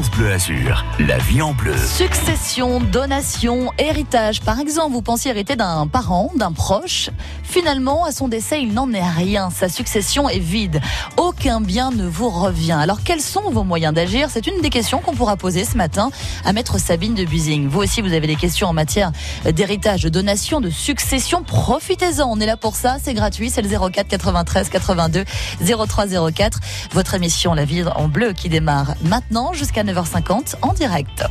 Bleu 0.00 0.32
Azur, 0.32 0.84
la 0.98 1.18
vie 1.18 1.40
en 1.40 1.52
bleu. 1.52 1.76
Succession, 1.76 2.80
donation, 2.80 3.70
héritage. 3.78 4.40
Par 4.40 4.58
exemple, 4.58 4.92
vous 4.92 5.02
pensiez 5.02 5.30
hériter 5.30 5.54
d'un 5.54 5.86
parent, 5.86 6.32
d'un 6.34 6.50
proche. 6.50 7.10
Finalement, 7.44 8.04
à 8.04 8.10
son 8.10 8.26
décès, 8.26 8.60
il 8.60 8.74
n'en 8.74 8.92
est 8.92 9.08
rien. 9.08 9.50
Sa 9.50 9.68
succession 9.68 10.28
est 10.28 10.40
vide. 10.40 10.80
Aucun 11.16 11.60
bien 11.60 11.92
ne 11.92 12.08
vous 12.08 12.28
revient. 12.28 12.72
Alors, 12.72 13.04
quels 13.04 13.20
sont 13.20 13.52
vos 13.52 13.62
moyens 13.62 13.94
d'agir? 13.94 14.30
C'est 14.30 14.48
une 14.48 14.60
des 14.62 14.70
questions 14.70 14.98
qu'on 14.98 15.14
pourra 15.14 15.36
poser 15.36 15.64
ce 15.64 15.76
matin 15.76 16.10
à 16.44 16.52
Maître 16.52 16.78
Sabine 16.78 17.14
de 17.14 17.24
Busing. 17.24 17.68
Vous 17.68 17.80
aussi, 17.80 18.02
vous 18.02 18.12
avez 18.12 18.26
des 18.26 18.36
questions 18.36 18.66
en 18.66 18.72
matière 18.72 19.12
d'héritage, 19.44 20.02
de 20.02 20.08
donation, 20.08 20.60
de 20.60 20.70
succession. 20.70 21.44
Profitez-en. 21.44 22.28
On 22.28 22.40
est 22.40 22.46
là 22.46 22.56
pour 22.56 22.74
ça. 22.74 22.96
C'est 23.00 23.14
gratuit. 23.14 23.48
C'est 23.48 23.62
le 23.62 23.68
04 23.68 24.08
93 24.08 24.70
82 24.70 25.24
03 25.60 26.30
04. 26.32 26.58
Votre 26.90 27.14
émission 27.14 27.54
La 27.54 27.64
vie 27.64 27.84
en 27.84 28.08
bleu 28.08 28.32
qui 28.32 28.48
démarre 28.48 28.94
maintenant 29.04 29.52
jusqu'à 29.52 29.83
9h50 29.84 30.56
en 30.62 30.72
direct. 30.72 31.24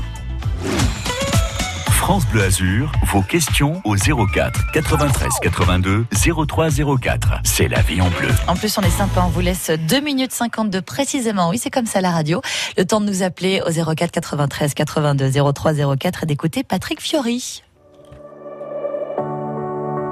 France 2.03 2.25
Bleu 2.27 2.43
Azur, 2.43 2.91
vos 3.13 3.21
questions 3.21 3.81
au 3.85 3.95
04 3.95 4.71
93 4.73 5.31
82 5.41 6.05
03 6.45 6.67
04. 6.99 7.39
C'est 7.45 7.69
la 7.69 7.79
vie 7.79 8.01
en 8.01 8.09
bleu. 8.09 8.27
En 8.49 8.55
plus, 8.55 8.77
on 8.77 8.81
est 8.81 8.89
sympa, 8.89 9.23
on 9.25 9.29
vous 9.29 9.39
laisse 9.39 9.69
2 9.69 10.01
minutes 10.01 10.33
52 10.33 10.81
précisément. 10.81 11.49
Oui, 11.49 11.57
c'est 11.57 11.69
comme 11.69 11.85
ça 11.85 12.01
la 12.01 12.11
radio. 12.11 12.41
Le 12.77 12.83
temps 12.83 12.99
de 12.99 13.05
nous 13.05 13.23
appeler 13.23 13.61
au 13.65 13.71
04 13.71 14.11
93 14.11 14.73
82 14.73 15.31
03 15.53 15.95
04 15.95 16.23
et 16.23 16.25
d'écouter 16.25 16.63
Patrick 16.63 16.99
Fiori. 16.99 17.63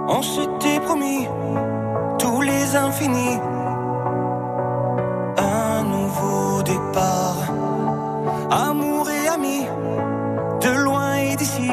On 0.07 0.21
s'était 0.21 0.79
promis 0.79 1.27
tous 2.19 2.41
les 2.41 2.75
infinis. 2.77 3.37
Un 5.37 5.83
nouveau 5.83 6.63
départ. 6.63 7.60
Amour 8.53 9.09
et 9.09 9.29
amis, 9.29 9.65
de 10.59 10.69
loin 10.83 11.15
et 11.15 11.37
d'ici. 11.37 11.71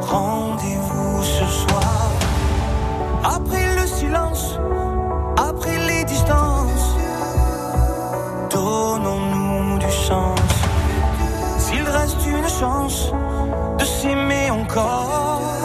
Rendez-vous 0.00 1.22
ce 1.22 1.44
soir. 1.44 2.10
Après 3.22 3.76
le 3.76 3.86
silence, 3.86 4.58
après 5.38 5.78
les 5.86 6.02
distances. 6.04 6.96
Donnons-nous 8.50 9.78
du 9.78 9.92
sens. 9.92 10.40
S'il 11.58 11.84
reste 11.84 12.26
une 12.26 12.48
chance 12.48 13.12
de 13.78 13.84
s'aimer 13.84 14.50
encore. 14.50 15.61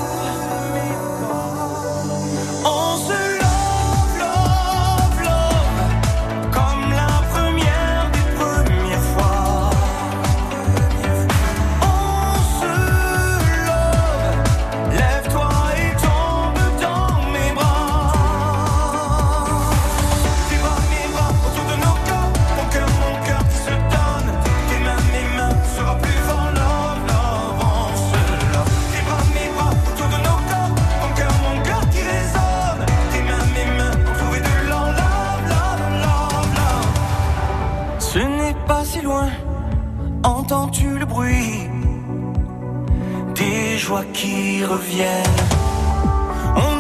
Reviennent 44.98 45.28
On 46.56 46.77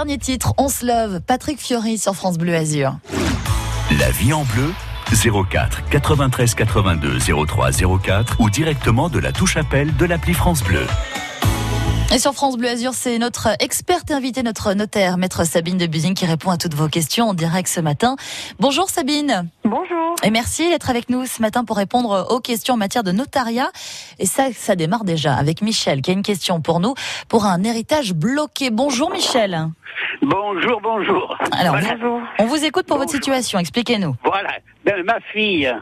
dernier 0.00 0.16
titre, 0.16 0.54
On 0.56 0.70
se 0.70 0.86
love, 0.86 1.20
Patrick 1.20 1.60
Fiori 1.60 1.98
sur 1.98 2.14
France 2.14 2.38
Bleu 2.38 2.54
Azur. 2.54 2.96
La 3.98 4.10
vie 4.10 4.32
en 4.32 4.44
bleu 4.44 4.72
04 5.12 5.90
93 5.90 6.54
82 6.54 7.18
03 7.46 7.70
04 8.02 8.36
ou 8.40 8.48
directement 8.48 9.10
de 9.10 9.18
la 9.18 9.30
touche 9.30 9.58
appel 9.58 9.94
de 9.94 10.06
l'appli 10.06 10.32
France 10.32 10.64
Bleu. 10.64 10.86
Et 12.12 12.18
sur 12.18 12.32
France 12.32 12.58
Bleu 12.58 12.68
Azur, 12.68 12.92
c'est 12.92 13.18
notre 13.18 13.50
experte 13.60 14.10
invitée, 14.10 14.42
notre 14.42 14.74
notaire, 14.74 15.16
maître 15.16 15.44
Sabine 15.44 15.78
de 15.78 15.86
Busing, 15.86 16.14
qui 16.14 16.26
répond 16.26 16.50
à 16.50 16.56
toutes 16.56 16.74
vos 16.74 16.88
questions 16.88 17.26
en 17.26 17.34
direct 17.34 17.68
ce 17.68 17.80
matin. 17.80 18.16
Bonjour 18.58 18.88
Sabine. 18.88 19.48
Bonjour. 19.62 20.16
Et 20.24 20.30
merci 20.30 20.68
d'être 20.68 20.90
avec 20.90 21.08
nous 21.08 21.24
ce 21.26 21.40
matin 21.40 21.64
pour 21.64 21.76
répondre 21.76 22.26
aux 22.30 22.40
questions 22.40 22.74
en 22.74 22.76
matière 22.76 23.04
de 23.04 23.12
notariat. 23.12 23.70
Et 24.18 24.26
ça, 24.26 24.52
ça 24.52 24.74
démarre 24.74 25.04
déjà 25.04 25.34
avec 25.34 25.62
Michel, 25.62 26.02
qui 26.02 26.10
a 26.10 26.14
une 26.14 26.24
question 26.24 26.60
pour 26.60 26.80
nous, 26.80 26.94
pour 27.28 27.44
un 27.44 27.62
héritage 27.62 28.12
bloqué. 28.12 28.70
Bonjour 28.70 29.12
Michel. 29.12 29.68
Bonjour, 30.20 30.80
bonjour. 30.80 31.38
Alors, 31.52 31.76
on 32.40 32.46
vous 32.46 32.64
écoute 32.64 32.86
pour 32.86 32.98
votre 32.98 33.12
situation. 33.12 33.60
Expliquez-nous. 33.60 34.16
Voilà. 34.24 34.50
Ben, 34.84 35.04
ma 35.04 35.20
fille 35.32 35.72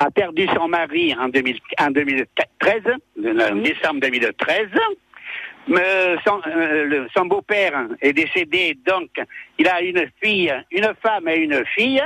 a 0.00 0.10
perdu 0.10 0.48
son 0.56 0.66
mari 0.66 1.14
en, 1.14 1.28
2000 1.28 1.60
en 1.80 1.90
2013, 1.92 2.82
en 3.16 3.56
décembre 3.62 4.00
2013. 4.00 4.66
Mais 5.68 6.16
son 6.26 6.40
euh, 6.46 7.06
son 7.16 7.26
beau-père 7.26 7.86
est 8.00 8.12
décédé, 8.12 8.76
donc 8.86 9.10
il 9.58 9.68
a 9.68 9.82
une 9.82 10.06
fille, 10.22 10.52
une 10.70 10.90
femme 11.02 11.28
et 11.28 11.36
une 11.36 11.62
fille. 11.76 12.02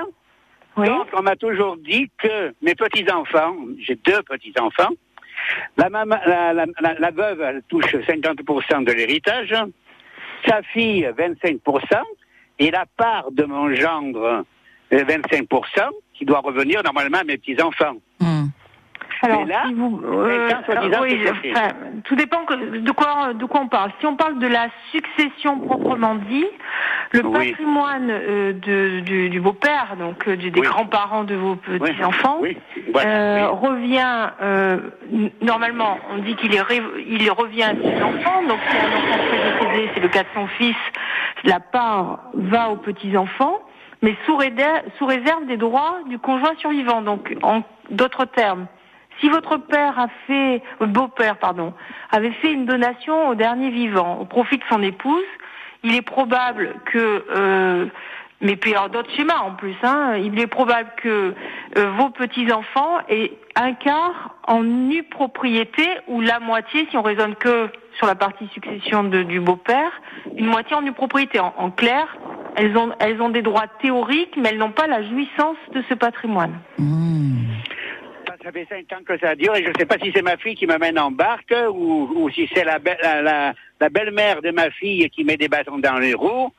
Oui. 0.77 0.87
Donc 0.89 1.07
on 1.13 1.23
m'a 1.23 1.37
toujours 1.37 1.77
dit 1.77 2.11
que 2.19 2.53
mes 2.63 2.75
petits-enfants, 2.75 3.55
j'ai 3.79 3.95
deux 3.97 4.23
petits-enfants, 4.23 4.91
la, 5.77 5.89
maman, 5.91 6.17
la, 6.27 6.53
la, 6.53 6.65
la- 6.81 6.95
la 6.99 7.11
veuve 7.11 7.41
elle 7.43 7.63
touche 7.69 7.95
50% 7.95 8.85
de 8.85 8.93
l'héritage, 8.93 9.55
sa 10.47 10.63
fille 10.73 11.09
25%, 11.17 11.59
et 12.59 12.71
la 12.71 12.85
part 12.97 13.31
de 13.33 13.45
mon 13.45 13.73
gendre 13.75 14.45
euh, 14.93 15.05
25%, 15.05 15.89
qui 16.15 16.25
doit 16.25 16.41
revenir 16.41 16.83
normalement 16.83 17.19
à 17.19 17.25
mes 17.25 17.37
petits-enfants. 17.39 17.97
Hmm. 18.19 18.47
Alors, 19.25 19.45
là, 19.47 19.63
si 19.67 19.75
vous, 19.75 20.03
euh, 20.05 20.49
oui, 21.01 21.53
enfin, 21.53 21.69
tout 22.05 22.17
dépend 22.17 22.45
que- 22.45 22.79
de 22.79 22.91
quoi, 22.91 23.33
de 23.35 23.45
quoi 23.45 23.61
on 23.61 23.69
parle. 23.69 23.93
Si 24.01 24.07
on 24.07 24.17
parle 24.17 24.39
de 24.39 24.47
la 24.49 24.67
succession 24.91 25.59
proprement 25.61 26.17
dit, 26.17 26.47
le 27.13 27.25
Oui. 27.25 27.51
patrimoine 27.51 28.09
euh, 28.11 28.53
de, 28.53 29.01
du, 29.01 29.29
du 29.31 29.41
beau-père, 29.41 29.95
donc 29.99 30.27
euh, 30.27 30.37
des 30.37 30.51
Oui. 30.55 30.67
grands-parents 30.67 31.25
de 31.25 31.37
vos 31.37 31.57
Oui, 32.41 32.57
voilà, 32.93 33.09
euh, 33.11 33.49
revient 33.51 34.31
euh, 34.43 34.79
normalement, 35.41 35.99
on 36.13 36.19
dit 36.19 36.35
qu'il 36.37 36.55
est 36.55 36.63
il 37.07 37.31
revient 37.31 37.63
à 37.65 37.75
ses 37.75 38.03
enfants. 38.03 38.43
Donc 38.49 38.59
si 38.71 38.77
un 38.77 38.89
enfant 38.97 39.19
serait 39.25 39.53
décédé, 39.59 39.91
c'est 39.95 40.01
le 40.01 40.09
cas 40.09 40.23
de 40.23 40.29
son 40.35 40.47
fils, 40.49 40.77
la 41.45 41.61
part 41.61 42.21
va 42.35 42.71
aux 42.71 42.77
petits 42.77 43.17
enfants, 43.17 43.61
mais 44.03 44.17
sous 44.27 44.37
réserve 44.37 45.47
des 45.47 45.57
droits 45.57 45.99
du 46.09 46.19
conjoint 46.19 46.55
survivant. 46.59 47.03
Donc 47.03 47.37
en 47.43 47.63
d'autres 47.91 48.25
termes, 48.25 48.67
si 49.21 49.29
votre 49.29 49.57
père 49.57 49.99
a 49.99 50.09
fait, 50.27 50.63
euh, 50.81 50.87
beau-père 50.87 51.37
pardon, 51.37 51.73
avait 52.11 52.33
fait 52.33 52.53
une 52.53 52.67
donation 52.67 53.29
au 53.29 53.35
dernier 53.35 53.71
vivant 53.71 54.19
au 54.21 54.25
profit 54.25 54.59
de 54.59 54.65
son 54.69 54.83
épouse, 54.83 55.25
il 55.83 55.95
est 55.95 56.03
probable 56.03 56.75
que 56.85 57.25
euh, 57.35 57.87
mais 58.43 58.57
puis 58.57 58.75
alors 58.75 58.91
d'autres 58.91 59.11
schémas 59.13 59.39
en 59.39 59.53
plus, 59.53 59.77
hein, 59.83 60.17
il 60.17 60.39
est 60.39 60.49
probable 60.49 60.91
que 60.97 61.35
euh, 61.79 61.91
vos 61.97 62.11
petits-enfants 62.11 62.99
aient 63.09 63.33
un 63.55 63.73
quart 63.73 64.35
en 64.47 64.65
nue 64.65 65.05
propriété 65.05 65.87
ou 66.09 66.21
la 66.21 66.41
moitié, 66.41 66.87
si 66.91 66.97
on 66.97 67.03
raisonne 67.03 67.37
que 67.37 67.69
sur 67.97 68.07
la 68.07 68.15
partie 68.15 68.49
succession 68.49 69.05
du 69.05 69.39
beau-père, 69.39 69.93
une 70.37 70.47
moitié 70.47 70.75
en 70.75 70.83
nue 70.83 70.93
propriété. 70.93 71.39
En, 71.39 71.71
clair, 71.71 72.17
elles 72.57 72.77
ont, 72.77 72.93
elles 72.99 73.21
ont 73.21 73.29
des 73.29 73.43
droits 73.43 73.69
théoriques, 73.81 74.37
mais 74.37 74.49
elles 74.49 74.59
n'ont 74.59 74.73
pas 74.73 74.87
la 74.87 75.03
jouissance 75.03 75.57
de 75.73 75.83
ce 75.89 75.95
patrimoine. 75.95 76.55
Hmm. 76.79 77.45
Ça, 78.43 78.53
fait 78.53 78.67
cinq 78.69 78.93
ans 78.99 79.03
que 79.07 79.19
ça 79.19 79.35
dure 79.35 79.55
et 79.57 79.63
je 79.65 79.69
ne 79.69 79.75
sais 79.79 79.87
pas 79.87 79.97
si 80.03 80.11
c'est 80.15 80.23
ma 80.23 80.37
fille 80.37 80.55
qui 80.55 80.67
m'amène 80.67 80.99
en 80.99 81.11
barque 81.11 81.55
ou, 81.73 82.11
ou 82.15 82.31
si 82.31 82.49
c'est 82.55 82.65
la, 82.65 82.79
be- 82.79 82.97
la, 83.03 83.23
la- 83.23 83.53
la 83.81 83.89
belle-mère 83.89 84.43
de 84.43 84.51
ma 84.51 84.71
fille 84.71 85.09
qui 85.11 85.25
met 85.25 85.37
des 85.37 85.49
bâtons 85.49 85.79
dans 85.79 85.99
les 85.99 86.15
roues. 86.15 86.53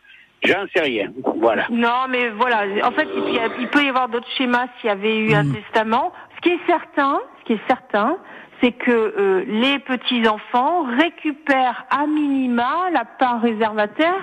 J'en 0.44 0.66
sais 0.76 0.82
rien. 0.82 1.12
Voilà. 1.38 1.68
Non, 1.70 2.08
mais 2.10 2.30
voilà. 2.30 2.64
En 2.86 2.92
fait, 2.92 3.08
il, 3.16 3.22
peut 3.24 3.32
y 3.32 3.40
a- 3.40 3.50
il 3.60 3.68
peut 3.70 3.84
y 3.84 3.90
avoir 3.90 4.10
d'autres 4.10 4.28
schémas 4.38 4.68
s'il 4.80 4.90
y 4.90 4.92
avait 4.92 5.18
eu 5.20 5.34
un 5.34 5.50
testament. 5.52 6.12
Ce 6.36 6.42
qui 6.42 6.50
est 6.50 6.60
certain, 6.68 7.20
ce 7.40 7.46
qui 7.46 7.54
est 7.54 7.68
certain, 7.68 8.18
c'est 8.62 8.74
que 8.74 8.92
euh, 8.92 9.44
les 9.48 9.80
petits 9.80 10.28
enfants 10.28 10.84
récupèrent 10.98 11.86
à 11.90 12.06
minima 12.08 12.90
la 12.92 13.06
part 13.06 13.42
réservataire 13.42 14.22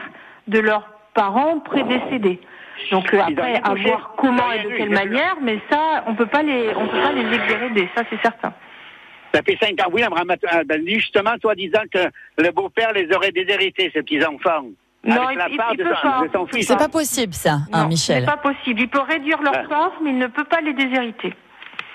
de 0.48 0.58
leurs 0.60 0.88
parents 1.14 1.58
prédécédés. 1.60 2.38
Donc 2.90 3.12
euh, 3.14 3.20
après, 3.20 3.56
à 3.56 3.60
touché. 3.70 3.84
voir 3.88 4.14
comment 4.16 4.50
et 4.52 4.62
de 4.62 4.68
quelle 4.76 4.90
manière, 4.90 5.36
mais 5.40 5.58
ça, 5.70 6.04
on 6.06 6.14
peut 6.14 6.26
pas 6.26 6.42
les, 6.42 6.70
on 6.74 6.86
peut 6.88 7.00
pas 7.00 7.12
les 7.12 7.34
exhéréder. 7.36 7.88
Ça, 7.94 8.02
c'est 8.10 8.20
certain. 8.22 8.52
Ça 9.32 9.42
fait 9.42 9.56
cinq 9.62 9.80
ans. 9.80 9.90
Oui, 9.92 10.02
ah, 10.04 10.64
ben, 10.64 10.82
justement, 10.88 11.36
toi 11.40 11.54
disant 11.54 11.82
que 11.92 12.00
le 12.42 12.50
beau-père 12.50 12.92
les 12.92 13.08
aurait 13.14 13.30
déshérités, 13.32 13.90
ces 13.94 14.02
petits-enfants. 14.02 14.64
Non, 15.04 15.22
avec 15.22 15.30
il- 15.32 15.38
la 15.38 15.56
part 15.56 15.70
il 15.72 15.78
de, 15.78 15.84
peut 15.84 15.94
son, 16.02 16.08
pas. 16.10 16.22
de 16.26 16.30
son 16.32 16.46
fils. 16.46 16.66
C'est 16.66 16.76
pas 16.76 16.88
possible 16.88 17.32
ça, 17.32 17.58
hein, 17.72 17.86
Michel. 17.88 18.24
c'est 18.26 18.30
pas 18.30 18.36
possible. 18.36 18.80
Il 18.80 18.88
peut 18.88 19.00
réduire 19.00 19.40
leur 19.40 19.54
Ah. 19.56 19.68
part, 19.68 19.92
mais 20.02 20.10
il 20.10 20.18
ne 20.18 20.26
peut 20.26 20.44
pas 20.44 20.60
les 20.60 20.72
déshériter. 20.74 21.32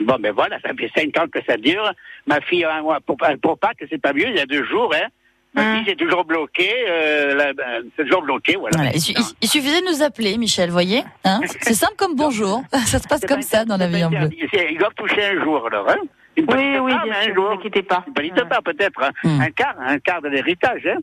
Bon, 0.02 0.16
ben 0.20 0.34
voilà, 0.34 0.60
ça 0.62 0.70
fait 0.78 0.90
cinq 0.96 1.18
ans 1.22 1.28
que 1.32 1.40
ça 1.48 1.56
dure. 1.58 1.92
Ma 2.26 2.42
fille, 2.42 2.66
euh, 2.66 3.00
pour, 3.06 3.18
pour 3.42 3.60
Pâques, 3.60 3.84
c'est 3.90 4.02
pas 4.02 4.12
mieux, 4.14 4.28
il 4.28 4.36
y 4.36 4.40
a 4.40 4.46
deux 4.46 4.64
jours, 4.66 4.92
hein. 4.96 5.08
Fille, 5.58 5.84
c'est 5.88 5.96
toujours 5.96 6.26
bloqué. 6.26 6.70
Euh, 6.88 7.36
la- 7.36 7.54
c'est 7.96 8.04
toujours 8.04 8.22
bloqué, 8.24 8.56
voilà. 8.56 8.76
Voilà, 8.78 8.92
il, 8.94 9.00
su- 9.02 9.14
il- 9.14 9.24
il 9.42 9.48
suffisait 9.48 9.82
de 9.82 9.88
nous 9.92 10.04
appeler, 10.04 10.38
Michel, 10.38 10.70
voyez 10.70 11.04
hein 11.24 11.40
C'est 11.62 11.74
simple 11.74 11.96
comme 11.98 12.16
bonjour. 12.16 12.64
Ça 12.86 13.00
se 13.00 13.08
passe 13.08 13.22
comme 13.26 13.42
ça 13.42 13.66
dans 13.66 13.78
la 13.78 13.88
vie 13.88 14.04
en 14.04 14.10
bleu. 14.10 14.30
Ils 14.54 14.78
doivent 14.78 14.94
toucher 14.96 15.24
un 15.26 15.44
jour, 15.44 15.66
alors, 15.68 15.90
hein. 15.90 15.98
Une 16.38 16.46
Oui, 16.54 16.78
oui, 16.82 16.92
part, 16.92 17.04
bien 17.06 17.14
mais 17.14 17.18
un 17.20 17.24
sûr, 17.24 17.36
ne 17.36 17.40
vous 17.40 17.54
inquiétez 17.54 17.84
pas. 17.84 18.04
Une 18.08 18.14
petite 18.14 18.34
Ouais. 18.34 18.46
part, 18.50 18.62
peut-être. 18.62 19.02
hein. 19.02 19.12
Hum. 19.24 19.40
Un 19.40 19.52
quart, 19.52 19.76
un 19.80 20.00
quart 20.00 20.22
de 20.22 20.28
l'héritage, 20.28 20.86
hein. 20.86 20.98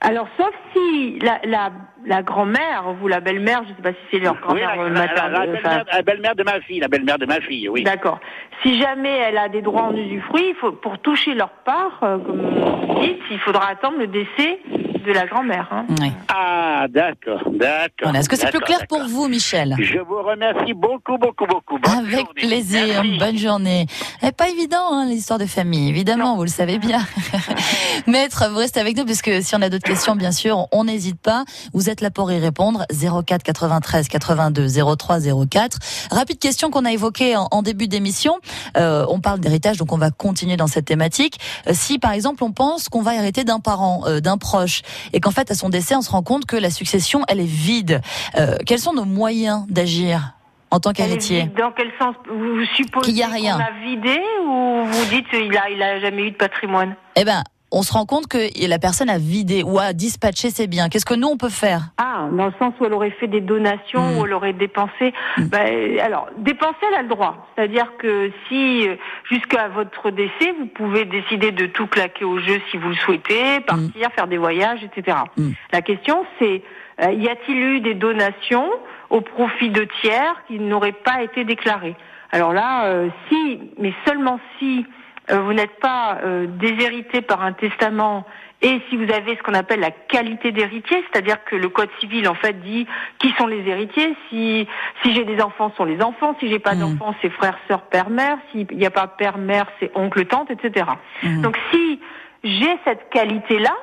Alors, 0.00 0.28
sauf 0.38 0.50
si 0.72 1.18
la, 1.20 1.40
la, 1.44 1.70
la 2.06 2.22
grand-mère 2.22 2.84
ou 3.02 3.08
la 3.08 3.18
belle-mère, 3.20 3.62
je 3.64 3.70
ne 3.70 3.76
sais 3.76 3.82
pas 3.82 3.90
si 3.92 3.98
c'est 4.12 4.18
leur 4.20 4.34
Oui, 4.34 4.40
grand-mère 4.42 4.76
la, 4.76 4.82
euh, 4.82 4.88
la- 4.90 4.94
la- 4.94 5.06
maternelle, 5.06 5.32
la 5.32 5.58
enfin, 5.58 5.60
belle-mère 5.70 5.84
la 5.92 6.02
belle-mère 6.02 6.34
de 6.36 6.42
ma 6.44 6.60
fille, 6.60 6.78
la 6.80 6.88
belle-mère 6.88 7.18
de 7.18 7.26
ma 7.26 7.40
fille, 7.40 7.68
oui. 7.68 7.82
D'accord. 7.82 8.20
Si 8.62 8.80
jamais 8.80 9.10
elle 9.10 9.38
a 9.38 9.48
des 9.48 9.60
droits 9.62 9.82
en 9.82 9.96
usufruit, 9.96 10.50
il 10.50 10.54
faut, 10.54 10.70
pour 10.72 10.98
toucher 11.00 11.34
leur 11.34 11.50
part, 11.50 11.98
euh, 12.04 12.18
comme 12.18 12.40
vous 12.40 13.00
dites, 13.00 13.20
il 13.30 13.38
faudra 13.40 13.68
attendre 13.70 13.98
le 13.98 14.06
décès 14.06 14.60
de 15.06 15.12
la 15.12 15.26
grand-mère. 15.26 15.68
hein. 15.70 15.86
Ouais. 16.00 16.12
Ah, 16.28 16.86
d'accord, 16.88 17.42
d'accord. 17.52 17.88
Voilà. 18.02 18.20
Est-ce 18.20 18.28
que 18.28 18.36
c'est 18.36 18.50
plus 18.50 18.60
clair 18.60 18.86
pour 18.88 19.02
vous, 19.06 19.28
Michel? 19.28 19.74
Je 19.80 19.98
vous 19.98 20.22
remercie 20.22 20.74
beaucoup, 20.74 21.16
beaucoup, 21.18 21.46
beaucoup. 21.46 21.78
Bonne 21.78 21.92
Avec 22.06 22.10
journée. 22.26 22.32
plaisir, 22.34 23.02
Merci. 23.02 23.18
bonne 23.18 23.38
journée. 23.38 23.86
Et 24.22 24.32
pas 24.32 24.48
évident, 24.48 24.92
hein, 24.92 25.06
l'histoire 25.06 25.38
de 25.38 25.46
famille, 25.46 25.88
évidemment, 25.88 26.36
vous 26.36 26.44
le 26.44 26.48
savez 26.50 26.78
bien. 26.78 27.00
Maître, 28.06 28.44
vous 28.50 28.58
restez 28.58 28.80
avec 28.80 28.96
nous 28.96 29.04
parce 29.04 29.22
que 29.22 29.40
si 29.40 29.54
on 29.54 29.62
a 29.62 29.68
d'autres 29.68 29.84
questions, 29.86 30.16
bien 30.16 30.32
sûr, 30.32 30.66
on 30.72 30.84
n'hésite 30.84 31.20
pas. 31.20 31.44
Vous 31.72 31.90
êtes 31.90 32.00
là 32.00 32.10
pour 32.10 32.30
y 32.32 32.38
répondre. 32.38 32.84
04 32.90 33.42
93 33.42 34.08
82 34.08 34.68
03 34.96 35.18
04. 35.50 35.78
Rapide 36.10 36.38
question 36.38 36.70
qu'on 36.70 36.84
a 36.84 36.92
évoquée 36.92 37.36
en, 37.36 37.48
en 37.50 37.62
début 37.62 37.88
d'émission. 37.88 38.38
Euh, 38.76 39.04
on 39.08 39.20
parle 39.20 39.40
d'héritage, 39.40 39.76
donc 39.78 39.92
on 39.92 39.98
va 39.98 40.10
continuer 40.10 40.56
dans 40.56 40.66
cette 40.66 40.84
thématique. 40.86 41.38
Euh, 41.66 41.72
si, 41.74 41.98
par 41.98 42.12
exemple, 42.12 42.42
on 42.44 42.52
pense 42.52 42.88
qu'on 42.88 43.02
va 43.02 43.14
hériter 43.14 43.44
d'un 43.44 43.60
parent, 43.60 44.02
euh, 44.06 44.20
d'un 44.20 44.38
proche, 44.38 44.82
et 45.12 45.20
qu'en 45.20 45.30
fait, 45.30 45.50
à 45.50 45.54
son 45.54 45.68
décès, 45.68 45.94
on 45.96 46.02
se 46.02 46.10
rend 46.10 46.22
compte 46.22 46.46
que 46.46 46.56
la 46.56 46.70
succession, 46.70 47.22
elle 47.28 47.40
est 47.40 47.44
vide. 47.44 48.00
Euh, 48.36 48.56
quels 48.66 48.78
sont 48.78 48.92
nos 48.92 49.04
moyens 49.04 49.64
d'agir 49.68 50.34
en 50.70 50.80
tant 50.80 50.92
qu'héritier. 50.92 51.50
Dans 51.56 51.72
quel 51.72 51.90
sens? 51.98 52.14
Vous 52.30 52.64
supposez 52.76 53.06
Qu'il 53.06 53.16
y 53.16 53.22
a 53.22 53.28
rien. 53.28 53.56
qu'on 53.56 53.64
a 53.64 53.84
vidé 53.84 54.20
ou 54.44 54.84
vous 54.84 55.04
dites 55.06 55.26
qu'il 55.30 55.56
a, 55.56 55.70
il 55.70 55.82
a 55.82 55.98
jamais 56.00 56.24
eu 56.24 56.30
de 56.32 56.36
patrimoine? 56.36 56.94
Eh 57.16 57.24
ben, 57.24 57.42
on 57.70 57.82
se 57.82 57.92
rend 57.92 58.06
compte 58.06 58.26
que 58.28 58.38
la 58.66 58.78
personne 58.78 59.10
a 59.10 59.18
vidé 59.18 59.62
ou 59.62 59.78
a 59.78 59.92
dispatché 59.92 60.50
ses 60.50 60.66
biens. 60.66 60.88
Qu'est-ce 60.88 61.04
que 61.04 61.14
nous 61.14 61.28
on 61.28 61.36
peut 61.36 61.48
faire? 61.50 61.82
Ah, 61.98 62.28
dans 62.32 62.46
le 62.46 62.52
sens 62.58 62.72
où 62.80 62.84
elle 62.86 62.92
aurait 62.94 63.10
fait 63.12 63.26
des 63.28 63.40
donations, 63.40 64.00
Mm. 64.00 64.18
où 64.18 64.26
elle 64.26 64.32
aurait 64.32 64.52
dépensé. 64.54 65.12
Ben, 65.38 65.98
alors, 66.00 66.28
dépenser, 66.38 66.76
elle 66.88 66.98
a 66.98 67.02
le 67.02 67.08
droit. 67.08 67.46
C'est-à-dire 67.54 67.92
que 67.98 68.30
si, 68.48 68.88
euh, 68.88 68.96
jusqu'à 69.30 69.68
votre 69.68 70.10
décès, 70.10 70.54
vous 70.58 70.66
pouvez 70.66 71.04
décider 71.04 71.52
de 71.52 71.66
tout 71.66 71.86
claquer 71.86 72.24
au 72.24 72.38
jeu 72.38 72.60
si 72.70 72.76
vous 72.76 72.88
le 72.88 72.94
souhaitez, 72.96 73.60
partir, 73.60 74.10
faire 74.14 74.26
des 74.28 74.38
voyages, 74.38 74.80
etc. 74.84 75.18
Mm. 75.36 75.50
La 75.72 75.82
question, 75.82 76.24
c'est, 76.38 76.62
euh, 77.02 77.12
y 77.12 77.28
a-t-il 77.28 77.56
eu 77.58 77.80
des 77.80 77.94
donations 77.94 78.68
au 79.10 79.20
profit 79.20 79.70
de 79.70 79.86
tiers 80.00 80.42
qui 80.46 80.58
n'auraient 80.58 80.92
pas 80.92 81.22
été 81.22 81.44
déclarées? 81.44 81.96
Alors 82.30 82.52
là, 82.52 82.84
euh, 82.86 83.08
si, 83.28 83.58
mais 83.78 83.92
seulement 84.06 84.38
si 84.58 84.84
vous 85.30 85.52
n'êtes 85.52 85.78
pas 85.80 86.18
euh, 86.24 86.46
déshérité 86.46 87.20
par 87.22 87.42
un 87.42 87.52
testament 87.52 88.24
et 88.60 88.80
si 88.88 88.96
vous 88.96 89.12
avez 89.12 89.36
ce 89.36 89.42
qu'on 89.44 89.54
appelle 89.54 89.78
la 89.78 89.92
qualité 89.92 90.50
d'héritier, 90.50 91.04
c'est-à-dire 91.12 91.44
que 91.44 91.54
le 91.54 91.68
code 91.68 91.90
civil 92.00 92.28
en 92.28 92.34
fait 92.34 92.60
dit 92.60 92.88
qui 93.20 93.30
sont 93.38 93.46
les 93.46 93.66
héritiers, 93.68 94.16
si 94.28 94.66
si 95.02 95.14
j'ai 95.14 95.24
des 95.24 95.40
enfants, 95.40 95.70
ce 95.70 95.76
sont 95.76 95.84
les 95.84 96.02
enfants, 96.02 96.34
si 96.40 96.48
j'ai 96.48 96.58
pas 96.58 96.74
Mhm. 96.74 96.80
d'enfants, 96.80 97.14
c'est 97.22 97.30
frère, 97.30 97.56
sœur, 97.68 97.82
père, 97.82 98.10
mère, 98.10 98.36
s'il 98.50 98.66
n'y 98.72 98.84
a 98.86 98.90
pas 98.90 99.06
père, 99.06 99.38
mère, 99.38 99.66
c'est 99.78 99.92
oncle, 99.94 100.24
tante, 100.26 100.50
etc. 100.50 100.86
Mhm. 101.22 101.42
Donc 101.42 101.56
si 101.70 102.00
j'ai 102.42 102.76
cette 102.84 103.08
qualité-là, 103.10 103.74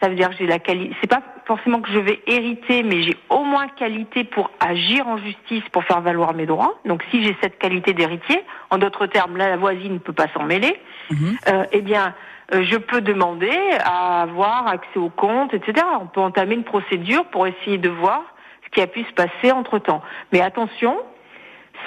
ça 0.00 0.08
veut 0.08 0.14
dire 0.14 0.30
que 0.30 0.36
j'ai 0.36 0.46
la 0.46 0.58
qualité. 0.58 0.94
C'est 1.00 1.10
pas 1.10 1.22
forcément 1.44 1.80
que 1.80 1.90
je 1.90 1.98
vais 1.98 2.20
hériter, 2.26 2.82
mais 2.82 3.02
j'ai 3.02 3.16
au 3.30 3.42
moins 3.42 3.66
qualité 3.68 4.22
pour 4.24 4.50
agir 4.60 5.08
en 5.08 5.16
justice, 5.18 5.62
pour 5.72 5.82
faire 5.84 6.00
valoir 6.00 6.34
mes 6.34 6.46
droits. 6.46 6.78
Donc, 6.84 7.02
si 7.10 7.24
j'ai 7.24 7.36
cette 7.42 7.58
qualité 7.58 7.94
d'héritier, 7.94 8.40
en 8.70 8.78
d'autres 8.78 9.06
termes, 9.06 9.36
là, 9.36 9.48
la 9.48 9.56
voisine 9.56 9.94
ne 9.94 9.98
peut 9.98 10.12
pas 10.12 10.28
s'en 10.34 10.44
mêler. 10.44 10.80
Mhm. 11.10 11.38
euh, 11.48 11.64
eh 11.72 11.80
bien, 11.80 12.14
euh, 12.54 12.62
je 12.62 12.76
peux 12.76 13.00
demander 13.00 13.58
à 13.84 14.22
avoir 14.22 14.68
accès 14.68 14.98
au 14.98 15.08
compte, 15.08 15.52
etc. 15.52 15.84
On 16.00 16.06
peut 16.06 16.20
entamer 16.20 16.54
une 16.54 16.64
procédure 16.64 17.24
pour 17.26 17.46
essayer 17.46 17.78
de 17.78 17.88
voir 17.88 18.22
ce 18.64 18.70
qui 18.70 18.80
a 18.80 18.86
pu 18.86 19.02
se 19.02 19.12
passer 19.12 19.50
entre 19.52 19.78
temps. 19.78 20.02
Mais 20.32 20.40
attention, 20.40 20.96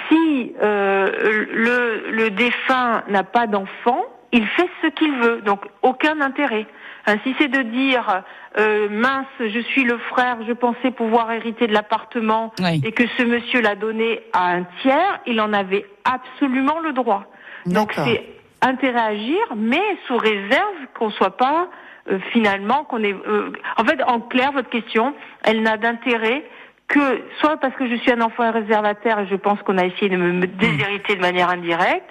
si 0.08 0.54
euh, 0.62 1.46
le, 1.52 2.10
le 2.10 2.30
défunt 2.30 3.04
n'a 3.08 3.24
pas 3.24 3.46
d'enfant, 3.46 4.02
il 4.32 4.46
fait 4.46 4.68
ce 4.82 4.88
qu'il 4.88 5.12
veut, 5.16 5.42
donc 5.42 5.64
aucun 5.82 6.20
intérêt. 6.20 6.66
Hein, 7.06 7.16
si 7.24 7.34
c'est 7.38 7.48
de 7.48 7.62
dire 7.62 8.22
euh, 8.58 8.88
mince, 8.90 9.26
je 9.40 9.58
suis 9.60 9.84
le 9.84 9.98
frère, 9.98 10.38
je 10.46 10.52
pensais 10.52 10.90
pouvoir 10.90 11.32
hériter 11.32 11.66
de 11.66 11.72
l'appartement 11.72 12.52
Oui. 12.60 12.80
et 12.84 12.92
que 12.92 13.04
ce 13.16 13.22
monsieur 13.24 13.60
l'a 13.60 13.74
donné 13.74 14.20
à 14.32 14.52
un 14.52 14.62
tiers, 14.82 15.20
il 15.26 15.40
en 15.40 15.52
avait 15.52 15.84
absolument 16.04 16.78
le 16.80 16.92
droit. 16.92 17.24
Donc 17.66 17.92
c'est 17.94 18.24
intérêt 18.60 19.00
à 19.00 19.04
agir, 19.06 19.40
mais 19.56 19.82
sous 20.06 20.16
réserve 20.16 20.76
qu'on 20.94 21.10
soit 21.10 21.36
pas 21.36 21.68
euh, 22.10 22.18
finalement 22.32 22.84
qu'on 22.84 23.02
est. 23.02 23.14
euh, 23.14 23.52
en 23.76 23.84
fait, 23.84 24.02
en 24.04 24.20
clair, 24.20 24.52
votre 24.52 24.68
question, 24.70 25.14
elle 25.44 25.62
n'a 25.62 25.76
d'intérêt 25.76 26.44
que 26.88 27.22
soit 27.40 27.56
parce 27.56 27.74
que 27.74 27.88
je 27.88 27.94
suis 27.96 28.10
un 28.12 28.20
enfant 28.20 28.50
réservataire 28.52 29.20
et 29.20 29.26
je 29.26 29.36
pense 29.36 29.60
qu'on 29.62 29.78
a 29.78 29.86
essayé 29.86 30.08
de 30.08 30.16
me, 30.16 30.32
me 30.32 30.46
déshériter 30.46 31.16
de 31.16 31.20
manière 31.20 31.48
indirecte, 31.48 32.10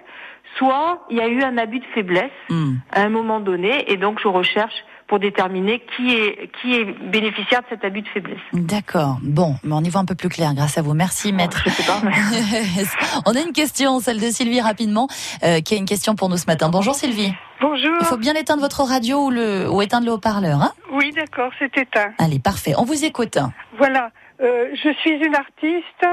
soit 0.58 1.05
il 1.10 1.17
y 1.17 1.22
a 1.22 1.27
eu 1.27 1.41
un 1.43 1.58
abus 1.58 1.79
de 1.79 1.86
faiblesse 1.93 2.31
Hmm. 2.50 2.75
à 2.91 3.01
un 3.01 3.10
moment 3.10 3.39
donné 3.39 3.91
et 3.91 3.98
donc 3.98 4.20
je 4.22 4.27
recherche 4.27 4.74
pour 5.08 5.20
déterminer 5.20 5.81
qui 5.98 6.13
est 6.15 6.50
qui 6.62 6.74
est 6.74 6.86
bénéficiaire 6.86 7.62
de 7.62 7.65
cet 7.70 7.84
abus 7.84 8.01
de 8.01 8.08
faiblesse. 8.08 8.39
D'accord. 8.53 9.17
Bon, 9.22 9.55
mais 9.63 9.74
on 9.74 9.81
y 9.81 9.89
voit 9.89 10.00
un 10.01 10.05
peu 10.05 10.15
plus 10.15 10.29
clair 10.29 10.53
grâce 10.53 10.77
à 10.77 10.81
vous. 10.81 10.93
Merci, 10.93 11.34
maître. 11.34 11.62
Je 11.65 11.70
sais 11.70 11.84
pas, 11.84 12.00
mais- 12.03 12.12
on 13.25 13.36
a 13.36 13.39
une 13.41 13.51
question, 13.53 14.00
celle 14.00 14.20
de 14.22 14.27
Sylvie 14.27 14.62
rapidement, 14.62 15.08
euh, 15.43 15.60
qui 15.62 15.74
a 15.74 15.77
une 15.77 15.86
question 15.86 16.15
pour 16.15 16.29
nous 16.29 16.38
ce 16.38 16.46
matin. 16.46 16.70
Bonjour 16.70 16.96
Sylvie. 16.96 17.34
Bonjour. 17.60 17.91
Il 18.00 18.05
faut 18.05 18.17
bien 18.17 18.34
éteindre 18.36 18.62
votre 18.62 18.81
radio 18.84 19.25
ou, 19.25 19.29
le, 19.31 19.70
ou 19.70 19.81
éteindre 19.81 20.05
le 20.08 20.13
haut-parleur. 20.13 20.62
Hein? 20.62 20.72
Oui, 20.93 21.12
d'accord, 21.12 21.51
c'est 21.60 21.77
éteint. 21.77 22.12
Allez, 22.17 22.39
parfait. 22.39 22.74
On 22.77 22.86
vous 22.86 23.03
écoute. 23.05 23.38
Voilà. 23.77 24.10
Euh, 24.41 24.69
je 24.74 24.89
suis 24.93 25.12
une 25.24 25.36
artiste 25.36 26.05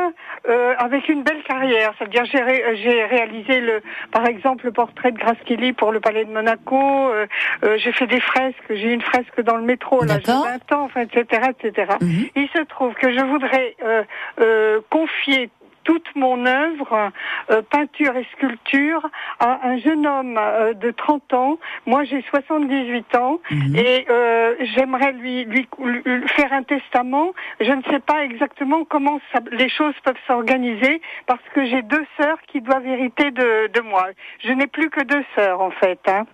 euh, 0.48 0.74
avec 0.78 1.08
une 1.08 1.22
belle 1.22 1.42
carrière. 1.44 1.94
C'est-à-dire 1.98 2.24
j'ai 2.26 2.40
ré- 2.42 2.76
j'ai 2.76 3.04
réalisé 3.04 3.60
le, 3.60 3.80
par 4.12 4.26
exemple 4.26 4.66
le 4.66 4.72
portrait 4.72 5.12
de 5.12 5.18
Grace 5.18 5.38
Kelly 5.46 5.72
pour 5.72 5.92
le 5.92 6.00
Palais 6.00 6.24
de 6.24 6.30
Monaco. 6.32 6.76
euh, 7.10 7.26
euh, 7.64 7.78
j'ai 7.78 7.92
fait 7.92 8.06
des 8.06 8.20
fresques. 8.20 8.56
J'ai 8.70 8.92
une 8.92 9.00
fresque 9.02 9.40
dans 9.42 9.56
le 9.56 9.62
métro. 9.62 10.04
Là, 10.04 10.18
j'ai 10.18 10.26
D'accord. 10.26 10.46
20 10.68 10.76
ans, 10.76 10.82
enfin, 10.84 11.00
etc., 11.02 11.50
etc. 11.58 11.92
Mhm. 12.00 12.26
Il 12.36 12.48
se 12.48 12.62
trouve 12.64 12.94
que 12.94 13.12
je 13.12 13.20
voudrais 13.20 13.74
euh, 13.82 14.02
euh, 14.40 14.80
confier 14.90 15.50
toute 15.88 16.14
mon 16.16 16.44
œuvre, 16.44 17.10
euh, 17.50 17.62
peinture 17.70 18.14
et 18.14 18.26
sculpture, 18.36 19.08
à 19.40 19.66
un 19.66 19.78
jeune 19.78 20.06
homme 20.06 20.36
euh, 20.38 20.74
de 20.74 20.90
30 20.90 21.32
ans. 21.32 21.58
Moi, 21.86 22.04
j'ai 22.04 22.20
78 22.28 23.16
ans 23.16 23.38
Mhm. 23.50 23.74
et 23.74 24.04
euh, 24.10 24.54
j'aimerais 24.74 25.12
lui, 25.12 25.46
lui, 25.46 25.66
lui 26.04 26.28
faire 26.28 26.52
un 26.52 26.62
testament. 26.62 27.30
Je 27.58 27.72
ne 27.72 27.80
sais 27.84 28.00
pas 28.00 28.22
exactement 28.24 28.84
comment 28.84 29.18
ça- 29.32 29.40
les 29.50 29.70
choses 29.70 29.94
peuvent 30.04 30.20
s'organiser 30.26 31.00
parce 31.26 31.40
que 31.54 31.64
j'ai 31.64 31.80
deux 31.80 32.04
sœurs 32.20 32.36
qui 32.48 32.60
doivent 32.60 32.86
hériter 32.86 33.30
de, 33.30 33.68
de 33.72 33.80
moi. 33.80 34.08
Je 34.44 34.52
n'ai 34.52 34.66
plus 34.66 34.90
que 34.90 35.02
deux 35.04 35.24
sœurs 35.36 35.62
en 35.62 35.70
fait. 35.70 36.00
Hein. 36.06 36.26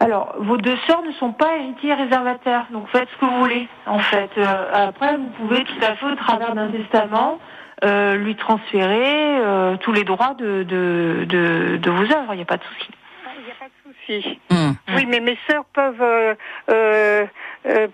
Alors, 0.00 0.34
vos 0.38 0.56
deux 0.56 0.76
sœurs 0.86 1.02
ne 1.02 1.12
sont 1.12 1.32
pas 1.32 1.54
héritiers 1.58 1.94
réservataires, 1.94 2.66
donc 2.70 2.88
faites 2.88 3.08
ce 3.10 3.18
que 3.20 3.24
vous 3.26 3.38
voulez, 3.40 3.68
en 3.86 3.98
fait. 4.00 4.30
Euh, 4.36 4.88
après, 4.88 5.16
vous 5.16 5.28
pouvez 5.38 5.62
tout 5.64 5.78
à 5.80 5.94
fait, 5.94 6.06
au 6.06 6.16
travers 6.16 6.54
d'un 6.56 6.70
testament, 6.72 7.38
euh, 7.84 8.16
lui 8.16 8.36
transférer 8.36 9.38
euh, 9.40 9.76
tous 9.78 9.92
les 9.92 10.04
droits 10.04 10.34
de, 10.34 10.62
de, 10.62 11.24
de, 11.28 11.76
de 11.76 11.90
vos 11.90 12.02
œuvres, 12.04 12.32
il 12.32 12.36
n'y 12.36 12.42
a 12.42 12.46
pas 12.46 12.56
de 12.56 12.64
souci. 12.64 12.90
Il 13.38 13.44
n'y 13.44 13.50
a 13.50 13.54
pas 13.54 13.66
de 13.66 13.94
souci. 14.22 14.38
Mhm. 14.50 14.74
Oui, 14.96 15.06
mais 15.06 15.20
mes 15.20 15.38
sœurs 15.48 15.64
peuvent 15.72 16.36
euh, 16.70 17.26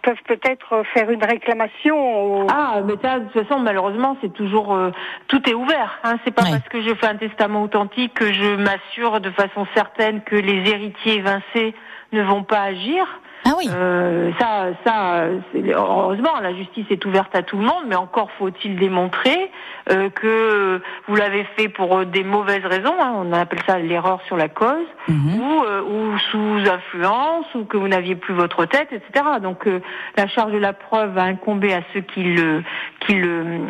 peuvent 0.02 0.22
peut-être 0.26 0.82
faire 0.94 1.10
une 1.10 1.22
réclamation. 1.24 2.42
ou- 2.42 2.46
Ah, 2.50 2.80
mais 2.84 2.94
ça, 3.02 3.18
de 3.20 3.28
toute 3.28 3.46
façon, 3.46 3.60
malheureusement, 3.60 4.16
c'est 4.20 4.32
toujours 4.32 4.74
euh, 4.74 4.90
tout 5.28 5.48
est 5.48 5.54
ouvert. 5.54 5.98
Hein. 6.04 6.16
C'est 6.24 6.30
pas 6.34 6.42
parce 6.42 6.68
que 6.68 6.80
je 6.82 6.94
fais 6.94 7.06
un 7.06 7.16
testament 7.16 7.62
authentique 7.62 8.14
que 8.14 8.32
je 8.32 8.56
m'assure 8.56 9.20
de 9.20 9.30
façon 9.30 9.66
certaine 9.74 10.22
que 10.22 10.36
les 10.36 10.68
héritiers 10.70 11.16
évincés 11.16 11.74
ne 12.12 12.22
vont 12.22 12.42
pas 12.42 12.62
agir. 12.62 13.06
Ah 13.44 13.52
oui. 13.56 13.68
Euh, 13.72 14.30
ça, 14.38 14.66
ça, 14.84 15.24
heureusement, 15.54 16.40
la 16.42 16.54
justice 16.54 16.86
est 16.90 17.04
ouverte 17.06 17.34
à 17.34 17.42
tout 17.42 17.56
le 17.56 17.64
monde, 17.64 17.84
mais 17.86 17.94
encore 17.96 18.30
faut-il 18.38 18.76
démontrer 18.78 19.50
euh, 19.90 20.10
que 20.10 20.80
vous 21.06 21.16
l'avez 21.16 21.44
fait 21.56 21.68
pour 21.68 21.98
euh, 21.98 22.04
des 22.04 22.24
mauvaises 22.24 22.64
raisons. 22.66 22.94
hein, 23.00 23.12
on 23.16 23.32
appelle 23.32 23.62
ça 23.66 23.78
l'erreur 23.78 24.20
sur 24.26 24.36
la 24.36 24.48
cause, 24.48 24.86
Mhm. 25.08 25.40
ou, 25.40 25.64
euh, 25.64 25.82
ou 25.82 26.18
sous 26.30 26.70
influence, 26.70 27.46
ou 27.54 27.64
que 27.64 27.76
vous 27.76 27.88
n'aviez 27.88 28.16
plus 28.16 28.34
votre 28.34 28.64
tête, 28.66 28.88
etc. 28.92 29.24
Donc, 29.42 29.66
euh, 29.66 29.80
la 30.16 30.26
charge 30.28 30.52
de 30.52 30.58
la 30.58 30.72
preuve 30.72 31.12
va 31.14 31.22
incomber 31.22 31.72
à 31.72 31.80
ceux 31.94 32.00
qui 32.00 32.22
le, 32.24 32.62
qui 33.00 33.14
le 33.14 33.60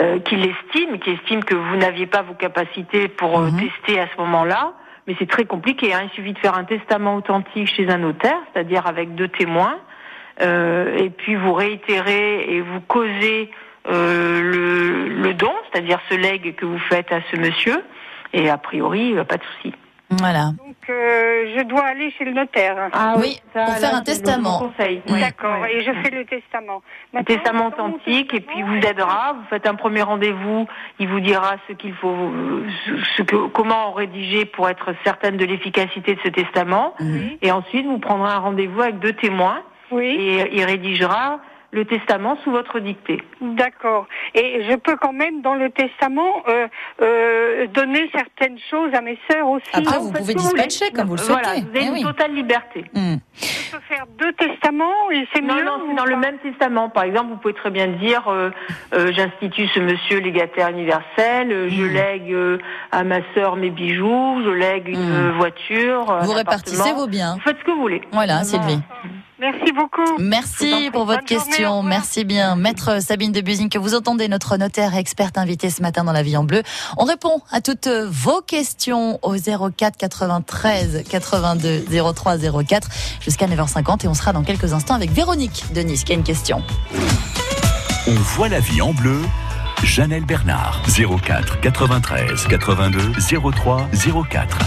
euh, 0.00 0.18
qui 0.20 0.36
l'estiment, 0.36 0.96
qui 0.96 1.10
estiment 1.10 1.42
que 1.42 1.54
vous 1.54 1.76
n'aviez 1.76 2.06
pas 2.06 2.22
vos 2.22 2.32
capacités 2.32 3.08
pour 3.08 3.38
Mhm. 3.40 3.60
tester 3.60 4.00
à 4.00 4.06
ce 4.06 4.18
moment-là. 4.22 4.72
Mais 5.06 5.16
c'est 5.18 5.28
très 5.28 5.44
compliqué. 5.44 5.92
Hein. 5.92 6.02
Il 6.04 6.10
suffit 6.10 6.32
de 6.32 6.38
faire 6.38 6.56
un 6.56 6.64
testament 6.64 7.16
authentique 7.16 7.68
chez 7.68 7.88
un 7.88 7.98
notaire, 7.98 8.38
c'est-à-dire 8.52 8.86
avec 8.86 9.14
deux 9.14 9.28
témoins, 9.28 9.78
euh, 10.40 10.96
et 10.96 11.10
puis 11.10 11.34
vous 11.34 11.52
réitérez 11.52 12.44
et 12.48 12.60
vous 12.60 12.80
causez 12.80 13.50
euh, 13.88 14.40
le, 14.40 15.08
le 15.08 15.34
don, 15.34 15.52
c'est-à-dire 15.70 15.98
ce 16.08 16.14
legs 16.14 16.54
que 16.54 16.64
vous 16.64 16.78
faites 16.78 17.10
à 17.12 17.20
ce 17.30 17.36
monsieur. 17.36 17.82
Et 18.32 18.48
a 18.48 18.58
priori, 18.58 19.16
euh, 19.16 19.24
pas 19.24 19.36
de 19.36 19.44
souci. 19.44 19.74
Voilà. 20.18 20.46
Donc 20.58 20.76
euh, 20.90 21.54
je 21.56 21.62
dois 21.64 21.84
aller 21.84 22.10
chez 22.12 22.24
le 22.24 22.32
notaire. 22.32 22.90
Ah 22.92 23.14
Oui, 23.18 23.38
pour 23.52 23.66
faire 23.76 23.94
un 23.94 24.02
testament. 24.02 24.60
le 24.62 24.68
conseil. 24.68 25.02
Oui. 25.08 25.20
D'accord. 25.20 25.64
Et 25.66 25.82
je 25.84 25.92
fais 26.02 26.10
le 26.10 26.24
testament. 26.24 26.82
Maintenant, 27.12 27.34
testament 27.36 27.66
authentique 27.68 28.34
et 28.34 28.40
puis 28.40 28.58
il 28.58 28.64
vous 28.64 28.76
aidera. 28.86 29.34
Vous 29.34 29.44
faites 29.50 29.66
un 29.66 29.74
premier 29.74 30.02
rendez-vous, 30.02 30.66
il 30.98 31.08
vous 31.08 31.20
dira 31.20 31.56
ce 31.68 31.72
qu'il 31.74 31.94
faut, 31.94 32.14
ce 33.16 33.22
que, 33.22 33.46
comment 33.48 33.92
rédiger 33.92 34.44
pour 34.44 34.68
être 34.68 34.94
certaine 35.04 35.36
de 35.36 35.44
l'efficacité 35.44 36.14
de 36.14 36.20
ce 36.24 36.28
testament. 36.28 36.94
Et 37.42 37.50
ensuite, 37.52 37.86
vous 37.86 37.98
prendrez 37.98 38.30
un 38.32 38.38
rendez-vous 38.38 38.80
avec 38.82 38.98
deux 38.98 39.12
témoins 39.14 39.62
Oui. 39.90 40.06
et 40.06 40.56
il 40.56 40.64
rédigera 40.64 41.38
le 41.74 41.84
testament 41.86 42.36
sous 42.44 42.50
votre 42.50 42.80
dictée. 42.80 43.22
D'accord. 43.40 44.06
Et 44.34 44.62
je 44.68 44.76
peux 44.76 44.96
quand 44.96 45.12
même, 45.14 45.40
dans 45.40 45.54
le 45.54 45.70
testament, 45.70 46.42
euh, 46.48 46.68
euh, 47.00 47.66
donner 47.68 48.10
certaines 48.14 48.58
choses 48.70 48.92
à 48.94 49.00
mes 49.00 49.18
sœurs 49.30 49.48
aussi. 49.48 49.64
Après, 49.72 49.94
Ah, 49.96 49.98
vous 50.00 50.12
pouvez 50.12 50.34
dispatcher 50.34 50.90
comme 50.92 51.08
vous 51.08 51.16
le 51.16 51.22
Voilà, 51.22 51.48
souhaitez. 51.54 51.62
vous 51.62 51.68
avez 51.70 51.80
Eh 51.80 51.86
une 51.88 51.92
oui. 51.94 52.02
totale 52.02 52.34
liberté. 52.34 52.84
Mhm. 52.94 53.18
Je 53.34 53.76
peux 53.78 53.82
faire 53.88 54.04
deux 54.18 54.32
testaments 54.34 55.10
et 55.10 55.26
c'est 55.34 55.40
Non, 55.40 55.54
mieux. 55.54 55.64
non, 55.64 55.80
c'est 55.88 55.96
dans 55.96 56.04
le 56.04 56.16
même 56.16 56.36
testament. 56.40 56.90
Par 56.90 57.04
exemple, 57.04 57.30
vous 57.30 57.36
pouvez 57.38 57.54
très 57.54 57.70
bien 57.70 57.86
dire 57.86 58.28
euh, 58.28 58.50
euh, 58.94 59.10
j'institue 59.14 59.66
ce 59.68 59.80
monsieur 59.80 60.18
légataire 60.20 60.68
universel, 60.68 61.50
euh, 61.50 61.68
je 61.70 61.82
Mm. 61.84 61.92
lègue 61.94 62.32
euh, 62.34 62.58
à 62.90 63.02
ma 63.02 63.20
sœur 63.34 63.56
mes 63.56 63.70
bijoux, 63.70 64.42
je 64.44 64.50
lègue 64.50 64.88
une 64.88 65.00
Mm. 65.08 65.12
euh, 65.12 65.32
voiture. 65.38 66.10
un 66.10 66.20
Vous 66.20 66.32
répartissez 66.32 66.76
appartement. 66.80 67.00
vos 67.00 67.06
biens. 67.08 67.34
Vous 67.36 67.40
faites 67.40 67.58
ce 67.58 67.64
que 67.64 67.70
vous 67.70 67.80
voulez. 67.80 68.02
Voilà. 68.12 68.44
Sylvie. 68.44 68.78
Merci 69.42 69.72
beaucoup. 69.72 70.18
Merci 70.20 70.90
pour 70.92 71.04
votre 71.04 71.26
journée, 71.26 71.44
question. 71.44 71.82
Merci 71.82 72.24
bien. 72.24 72.54
Maître 72.54 73.02
Sabine 73.02 73.32
de 73.32 73.40
Busine, 73.40 73.68
que 73.68 73.78
vous 73.78 73.96
entendez, 73.96 74.28
notre 74.28 74.56
notaire 74.56 74.96
experte 74.96 75.36
invitée 75.36 75.68
ce 75.68 75.82
matin 75.82 76.04
dans 76.04 76.12
la 76.12 76.22
vie 76.22 76.36
en 76.36 76.44
bleu. 76.44 76.62
On 76.96 77.04
répond 77.04 77.42
à 77.50 77.60
toutes 77.60 77.88
vos 77.88 78.40
questions 78.40 79.18
au 79.22 79.34
04 79.34 79.96
93 79.98 81.02
82 81.10 81.84
03 82.14 82.38
04 82.38 82.88
jusqu'à 83.20 83.48
9h50 83.48 84.04
et 84.04 84.08
on 84.08 84.14
sera 84.14 84.32
dans 84.32 84.44
quelques 84.44 84.72
instants 84.74 84.94
avec 84.94 85.10
Véronique 85.10 85.64
de 85.74 85.80
Nice 85.80 86.04
qui 86.04 86.12
a 86.12 86.14
une 86.14 86.22
question. 86.22 86.62
On 88.06 88.14
voit 88.14 88.48
la 88.48 88.60
vie 88.60 88.80
en 88.80 88.92
bleu. 88.92 89.18
Janelle 89.82 90.24
Bernard, 90.24 90.82
04 90.86 91.58
93 91.60 92.46
82 92.46 93.12
03 93.50 93.88
04. 94.30 94.58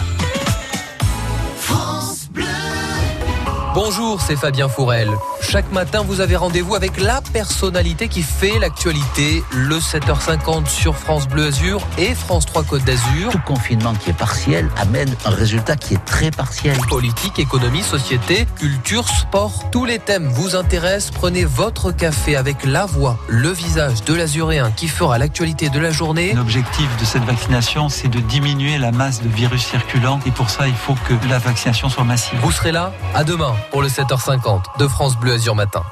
Bonjour, 3.75 4.22
c'est 4.22 4.38
Fabien 4.38 4.70
Fourel. 4.70 5.10
Chaque 5.48 5.72
matin, 5.72 6.02
vous 6.02 6.22
avez 6.22 6.36
rendez-vous 6.36 6.75
avec 6.75 7.00
la 7.00 7.22
personnalité 7.22 8.08
qui 8.08 8.24
fait 8.24 8.58
l'actualité, 8.60 9.44
le 9.54 9.78
7h50 9.78 10.68
sur 10.68 10.98
France 10.98 11.28
Bleu 11.28 11.48
Azur 11.48 11.82
et 11.98 12.16
France 12.16 12.46
3 12.48 12.64
Côte 12.64 12.84
d'Azur. 12.84 13.30
Tout 13.32 13.40
confinement 13.46 13.94
qui 13.94 14.10
est 14.10 14.18
partiel 14.18 14.70
amène 14.78 15.16
un 15.24 15.30
résultat 15.30 15.75
qui 15.75 15.94
est 15.94 16.04
très 16.04 16.32
partiel. 16.32 16.75
Politique, 16.90 17.38
économie, 17.40 17.84
société, 17.84 18.48
culture, 18.58 19.08
sport, 19.08 19.70
tous 19.72 19.86
les 19.86 20.00
thèmes 20.00 20.28
vous 20.28 20.56
intéressent. 20.56 21.12
Prenez 21.12 21.46
votre 21.46 21.92
café 21.92 22.36
avec 22.36 22.66
la 22.66 22.86
voix, 22.86 23.18
le 23.28 23.50
visage 23.50 24.04
de 24.04 24.14
l'azuréen 24.14 24.72
qui 24.72 24.88
fera 24.88 25.18
l'actualité 25.20 25.70
de 25.70 25.80
la 25.80 25.92
journée. 25.92 26.34
L'objectif 26.34 26.90
de 27.00 27.06
cette 27.06 27.24
vaccination, 27.24 27.88
c'est 27.88 28.10
de 28.10 28.20
diminuer 28.20 28.78
la 28.78 28.92
masse 28.92 29.22
de 29.22 29.30
virus 29.30 29.64
circulant 29.64 30.20
et 30.25 30.32
pour 30.32 30.50
ça, 30.50 30.68
il 30.68 30.75
faut 30.75 30.96
que 31.08 31.14
la 31.30 31.38
vaccination 31.38 31.88
soit 31.88 32.04
massive. 32.04 32.40
Vous 32.42 32.52
serez 32.52 32.72
là 32.72 32.92
à 33.14 33.24
demain 33.24 33.56
pour 33.72 33.84
le 33.84 33.88
7h50 33.88 34.80
de 34.80 34.88
France 34.88 35.16
Bleu 35.16 35.35
Azur 35.36 35.54
Matin. 35.54 35.84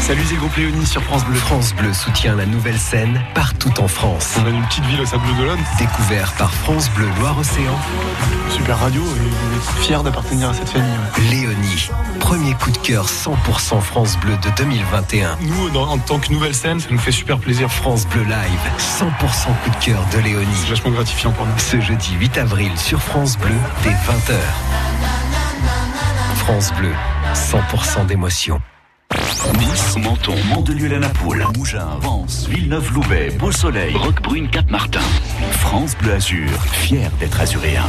Salut, 0.00 0.24
c'est 0.26 0.34
le 0.34 0.40
groupe 0.40 0.56
Léonie 0.56 0.84
sur 0.84 1.00
France 1.04 1.24
Bleu. 1.24 1.36
France 1.36 1.72
Bleu 1.72 1.92
soutient 1.92 2.34
la 2.34 2.46
nouvelle 2.46 2.80
scène 2.80 3.22
partout 3.32 3.72
en 3.80 3.86
France. 3.86 4.34
On 4.42 4.46
a 4.46 4.50
une 4.50 4.64
petite 4.64 4.84
ville 4.86 5.00
au 5.00 5.06
Sable 5.06 5.22
d'Olonne. 5.38 5.60
Découvert 5.78 6.32
par 6.32 6.52
France 6.52 6.90
Bleu 6.90 7.06
Loire-Océan. 7.20 7.78
Super 8.50 8.80
radio 8.80 9.04
et 9.04 9.82
fier 9.82 10.02
d'appartenir 10.02 10.48
à 10.48 10.54
cette 10.54 10.68
famille. 10.70 10.90
Léonie, 11.30 11.90
premier 12.18 12.54
coup 12.54 12.72
de 12.72 12.78
cœur 12.78 13.06
100% 13.06 13.80
France 13.80 14.18
Bleu 14.18 14.36
de 14.38 14.50
2021. 14.56 15.38
Nous, 15.42 15.78
en 15.78 15.98
tant 15.98 16.18
que 16.18 16.32
nouvelle 16.32 16.56
scène, 16.56 16.80
ça 16.80 16.88
nous 16.90 16.98
fait 16.98 17.12
super 17.12 17.38
plaisir. 17.38 17.70
France 17.70 18.04
Bleu 18.08 18.24
Live, 18.24 18.60
100% 18.78 19.04
coup 19.62 19.70
de 19.70 19.84
cœur 19.84 20.04
de 20.06 20.16
C'est 20.16 20.22
Léonie. 20.22 20.66
vachement 20.68 20.90
gratifiant 20.90 21.30
pour 21.30 21.46
nous. 21.46 21.56
Ce 21.56 21.80
jeudi 21.80 22.14
8 22.18 22.38
avril 22.38 22.72
sur 22.76 23.00
France 23.00 23.38
Bleu 23.38 23.54
dès 23.84 23.90
20h. 23.90 24.34
France 26.50 26.72
Bleu, 26.74 26.92
100% 27.32 28.06
d'émotion. 28.06 28.60
Nice, 29.60 29.96
Menton, 29.98 30.34
Mandelieu-la-Napoule, 30.52 31.46
Mougins, 31.56 31.96
Vence, 32.00 32.48
Villeneuve-Loubet, 32.48 33.30
Beau-Soleil, 33.38 33.94
Roquebrune, 33.94 34.50
Cap-Martin. 34.50 34.98
France 35.52 35.96
Bleu 35.96 36.14
Azur, 36.14 36.50
fier 36.72 37.08
d'être 37.20 37.40
azuréen. 37.40 37.84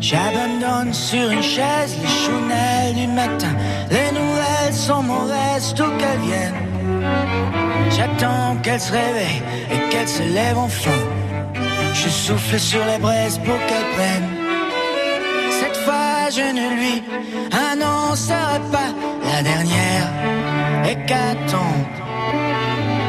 J'abandonne 0.00 0.94
sur 0.94 1.30
une 1.30 1.42
chaise, 1.42 1.94
les 2.00 2.08
Les 3.90 4.10
nouvelles 4.12 4.74
sont 4.74 5.02
mauvaises, 5.02 5.74
tout 5.74 5.92
qu'elles 5.98 6.20
viennent. 6.20 6.62
J'attends 7.90 8.56
qu'elle 8.62 8.80
se 8.80 8.92
réveille 8.92 9.42
et 9.70 9.88
qu'elle 9.90 10.08
se 10.08 10.22
lève 10.22 10.58
enfin. 10.58 11.00
Je 11.94 12.08
souffle 12.08 12.58
sur 12.58 12.84
les 12.86 12.98
braises 12.98 13.38
pour 13.38 13.58
qu'elle 13.66 13.88
prenne. 13.96 14.28
Cette 15.60 15.76
fois, 15.84 16.30
je 16.30 16.46
ne 16.58 16.66
lui 16.78 17.02
annoncerai 17.70 18.60
pas 18.70 18.90
la 19.30 19.42
dernière 19.42 20.08
hécatombe. 20.84 21.86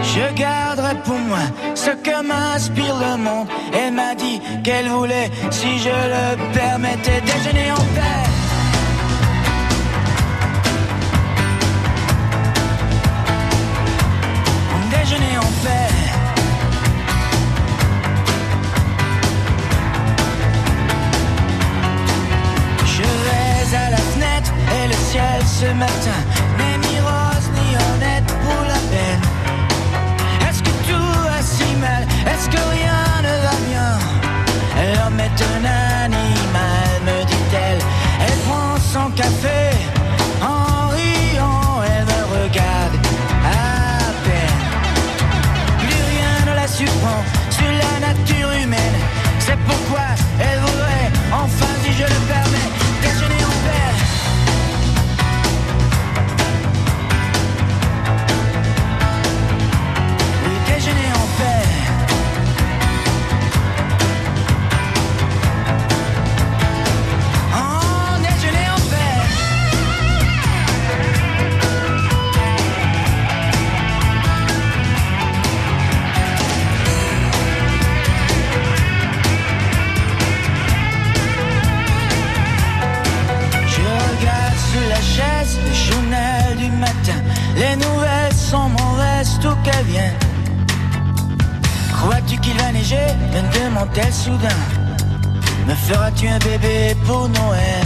Je 0.04 0.34
garderai 0.36 0.96
pour 1.06 1.18
moi 1.18 1.46
ce 1.74 1.92
que 1.92 2.22
m'inspire 2.22 2.96
le 2.96 3.18
monde. 3.18 3.48
Elle 3.74 3.94
m'a 3.94 4.16
dit 4.16 4.40
qu'elle 4.64 4.90
voulait, 4.90 5.32
si 5.50 5.80
je 5.80 5.90
le 5.90 6.54
permettais, 6.54 7.22
déjeuner 7.22 7.72
en 7.72 7.84
paix. 7.96 8.33
Ce 25.64 25.74
matin 25.74 26.43
me 93.84 93.90
demande-t-elle 93.90 94.14
soudain. 94.14 94.48
Me 95.68 95.74
feras-tu 95.76 96.28
un 96.28 96.40
bébé 96.40 96.96
pour 97.06 97.30
Noël? 97.30 97.86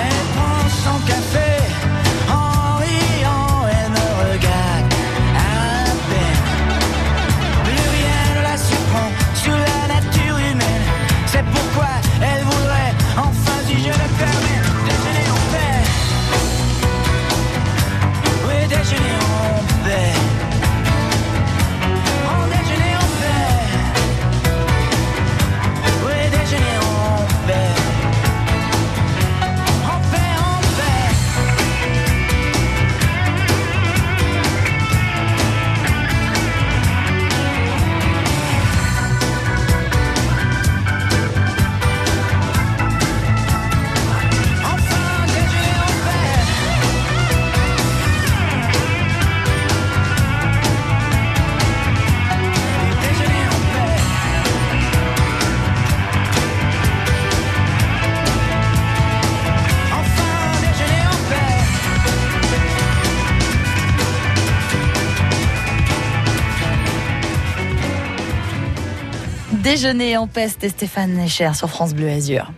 Elle 0.00 0.24
prend 0.34 0.68
son 0.84 0.98
café 1.06 1.50
en 2.30 2.76
riant, 2.78 3.66
elle 3.70 3.90
me 3.90 4.06
regarde 4.32 4.92
à 5.36 5.84
peine. 6.08 6.44
Plus 7.64 7.86
rien 7.96 8.20
ne 8.36 8.42
la 8.42 8.56
surprend 8.56 9.10
sur 9.34 9.52
la 9.52 9.94
nature 9.94 10.38
humaine. 10.38 10.86
C'est 11.26 11.44
pourquoi 11.44 11.92
elle 12.22 12.44
voudrait, 12.44 12.94
enfin 13.16 13.58
si 13.66 13.74
je 13.78 13.88
le 13.88 14.08
permets, 14.18 14.57
Oui, 18.90 19.27
Déjeuner 69.70 70.16
en 70.16 70.26
paix, 70.26 70.48
c'était 70.48 70.70
Stéphane 70.70 71.12
Necher 71.12 71.50
sur 71.52 71.68
France 71.68 71.92
Bleu 71.92 72.08
Azur. 72.08 72.50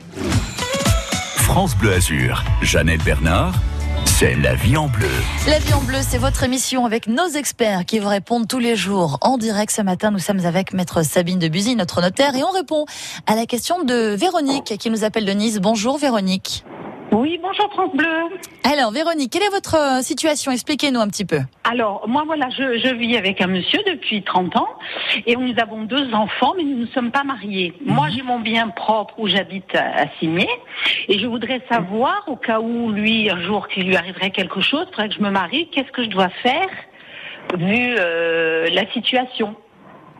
France 1.38 1.74
Bleu 1.74 1.94
Azur, 1.94 2.44
Jeannette 2.62 3.02
Bernard, 3.02 3.52
c'est 4.04 4.36
la 4.36 4.54
vie 4.54 4.76
en 4.76 4.86
bleu. 4.86 5.10
La 5.48 5.58
vie 5.58 5.74
en 5.74 5.80
bleu, 5.80 5.98
c'est 6.08 6.18
votre 6.18 6.44
émission 6.44 6.86
avec 6.86 7.08
nos 7.08 7.26
experts 7.26 7.84
qui 7.84 7.98
vous 7.98 8.06
répondent 8.06 8.46
tous 8.46 8.60
les 8.60 8.76
jours 8.76 9.18
en 9.22 9.38
direct. 9.38 9.72
Ce 9.72 9.82
matin, 9.82 10.12
nous 10.12 10.20
sommes 10.20 10.46
avec 10.46 10.72
maître 10.72 11.02
Sabine 11.02 11.40
de 11.40 11.48
Buzy, 11.48 11.74
notre 11.74 12.00
notaire, 12.00 12.36
et 12.36 12.44
on 12.44 12.50
répond 12.52 12.84
à 13.26 13.34
la 13.34 13.44
question 13.44 13.82
de 13.82 14.14
Véronique 14.14 14.78
qui 14.78 14.88
nous 14.88 15.02
appelle 15.02 15.24
de 15.24 15.32
Nice. 15.32 15.58
Bonjour 15.58 15.98
Véronique. 15.98 16.64
Oui, 17.12 17.40
bonjour 17.42 17.68
France 17.72 17.90
Bleu. 17.94 18.06
Alors 18.62 18.92
Véronique, 18.92 19.32
quelle 19.32 19.42
est 19.42 19.50
votre 19.50 19.74
euh, 19.74 20.00
situation? 20.00 20.52
Expliquez-nous 20.52 21.00
un 21.00 21.08
petit 21.08 21.24
peu. 21.24 21.40
Alors, 21.64 22.06
moi, 22.06 22.22
voilà, 22.24 22.48
je, 22.50 22.78
je 22.78 22.94
vis 22.94 23.16
avec 23.16 23.40
un 23.40 23.48
monsieur 23.48 23.80
depuis 23.86 24.22
30 24.22 24.56
ans 24.56 24.68
et 25.26 25.34
nous 25.34 25.52
avons 25.60 25.82
deux 25.82 26.12
enfants, 26.14 26.54
mais 26.56 26.62
nous 26.62 26.78
ne 26.78 26.86
sommes 26.86 27.10
pas 27.10 27.24
mariés. 27.24 27.74
Moi, 27.84 28.08
j'ai 28.14 28.22
mon 28.22 28.38
bien 28.38 28.68
propre 28.68 29.14
où 29.18 29.26
j'habite 29.26 29.74
à, 29.74 30.02
à 30.02 30.06
Cimier 30.20 30.48
et 31.08 31.18
je 31.18 31.26
voudrais 31.26 31.60
savoir, 31.68 32.22
au 32.28 32.36
cas 32.36 32.60
où 32.60 32.92
lui, 32.92 33.28
un 33.28 33.40
jour, 33.42 33.66
qu'il 33.66 33.88
lui 33.88 33.96
arriverait 33.96 34.30
quelque 34.30 34.60
chose, 34.60 34.84
il 34.88 34.94
faudrait 34.94 35.08
que 35.08 35.14
je 35.16 35.22
me 35.22 35.30
marie, 35.30 35.68
qu'est-ce 35.72 35.90
que 35.90 36.04
je 36.04 36.10
dois 36.10 36.28
faire 36.42 36.68
vu 37.56 37.96
euh, 37.98 38.68
la 38.72 38.88
situation? 38.92 39.56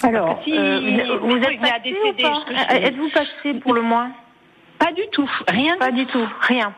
Alors, 0.03 0.41
Si 0.45 0.53
euh, 0.57 1.19
vous, 1.21 1.29
vous 1.29 1.37
êtes 1.37 1.61
passé 1.61 1.81
décédé, 1.85 2.25
ou 2.25 2.55
pas 2.55 2.75
Êtes-vous 2.75 3.11
passé 3.11 3.55
pour 3.61 3.75
le 3.75 3.83
moins? 3.83 4.11
Pas 4.81 4.91
du 4.93 5.03
tout, 5.13 5.31
rien. 5.47 5.77
Pas 5.79 5.93
du 5.93 6.07
tout, 6.07 6.27
rien. 6.41 6.73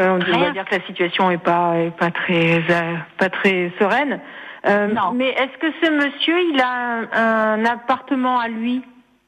Euh, 0.00 0.10
on 0.10 0.18
doit 0.18 0.50
dire 0.50 0.64
que 0.64 0.74
la 0.74 0.82
situation 0.82 1.30
est 1.30 1.38
pas 1.38 1.76
est 1.78 1.96
pas 1.96 2.10
très 2.10 2.56
euh, 2.68 2.94
pas 3.16 3.30
très 3.30 3.70
sereine. 3.78 4.20
Euh, 4.66 4.88
mais 5.14 5.28
est-ce 5.28 5.56
que 5.58 5.68
ce 5.82 5.90
monsieur, 5.90 6.34
il 6.52 6.60
a 6.60 6.68
un, 6.68 7.60
un 7.60 7.64
appartement 7.64 8.38
à 8.40 8.48
lui? 8.48 8.82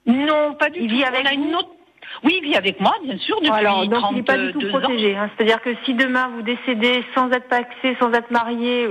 Non, 0.06 0.54
pas 0.58 0.68
du 0.70 0.80
il 0.80 0.88
tout. 0.90 0.96
vit 0.96 1.04
On 1.04 1.08
avec 1.14 1.26
a 1.28 1.32
une 1.34 1.54
autre- 1.54 1.70
Oui, 2.24 2.38
il 2.42 2.48
vit 2.48 2.56
avec 2.56 2.80
moi, 2.80 2.94
bien 3.04 3.16
sûr, 3.18 3.36
depuis 3.40 3.52
Alors, 3.52 3.86
donc 3.86 4.02
il 4.10 4.16
n'est 4.16 4.22
pas 4.22 4.38
du 4.38 4.52
tout 4.52 4.60
32 4.60 4.76
ans. 4.76 4.80
protégé. 4.80 5.16
hein. 5.16 5.30
C'est-à-dire 5.36 5.60
que 5.62 5.70
si 5.84 5.94
demain 5.94 6.28
vous 6.34 6.42
décédez 6.42 7.04
sans 7.14 7.30
être 7.30 7.48
paxé, 7.48 7.96
sans 8.00 8.12
être 8.12 8.30
marié 8.30 8.88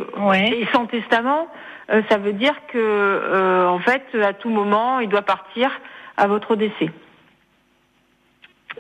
et 0.54 0.68
sans 0.72 0.86
testament, 0.86 1.48
euh, 1.92 2.02
ça 2.10 2.18
veut 2.18 2.34
dire 2.34 2.54
que 2.72 2.78
euh, 2.78 3.68
en 3.68 3.80
fait, 3.80 4.04
à 4.24 4.34
tout 4.34 4.50
moment, 4.50 5.00
il 5.00 5.10
doit 5.10 5.24
partir 5.24 5.72
à 6.18 6.28
votre 6.28 6.56
décès. 6.56 6.90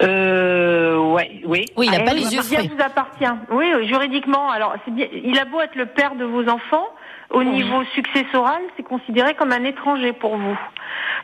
Euh, 0.02 0.98
ouais, 0.98 1.42
oui. 1.46 1.66
Oui, 1.78 1.88
il 1.90 1.96
a 1.96 2.02
Eh 2.02 2.06
pas 2.06 2.14
les 2.14 2.34
yeux 2.34 2.42
vous 2.42 2.84
appartient. 2.84 3.26
Oui, 3.52 3.66
juridiquement. 3.88 4.50
Alors, 4.50 4.76
bien. 4.88 5.08
Il 5.12 5.40
a 5.40 5.46
beau 5.46 5.62
être 5.62 5.76
le 5.76 5.86
père 5.86 6.16
de 6.16 6.26
vos 6.26 6.48
enfants, 6.50 6.88
au 7.32 7.44
niveau 7.44 7.84
successoral, 7.96 8.62
c'est 8.78 8.84
considéré 8.84 9.34
comme 9.34 9.52
un 9.52 9.64
étranger 9.64 10.14
pour 10.14 10.38
vous. 10.38 10.58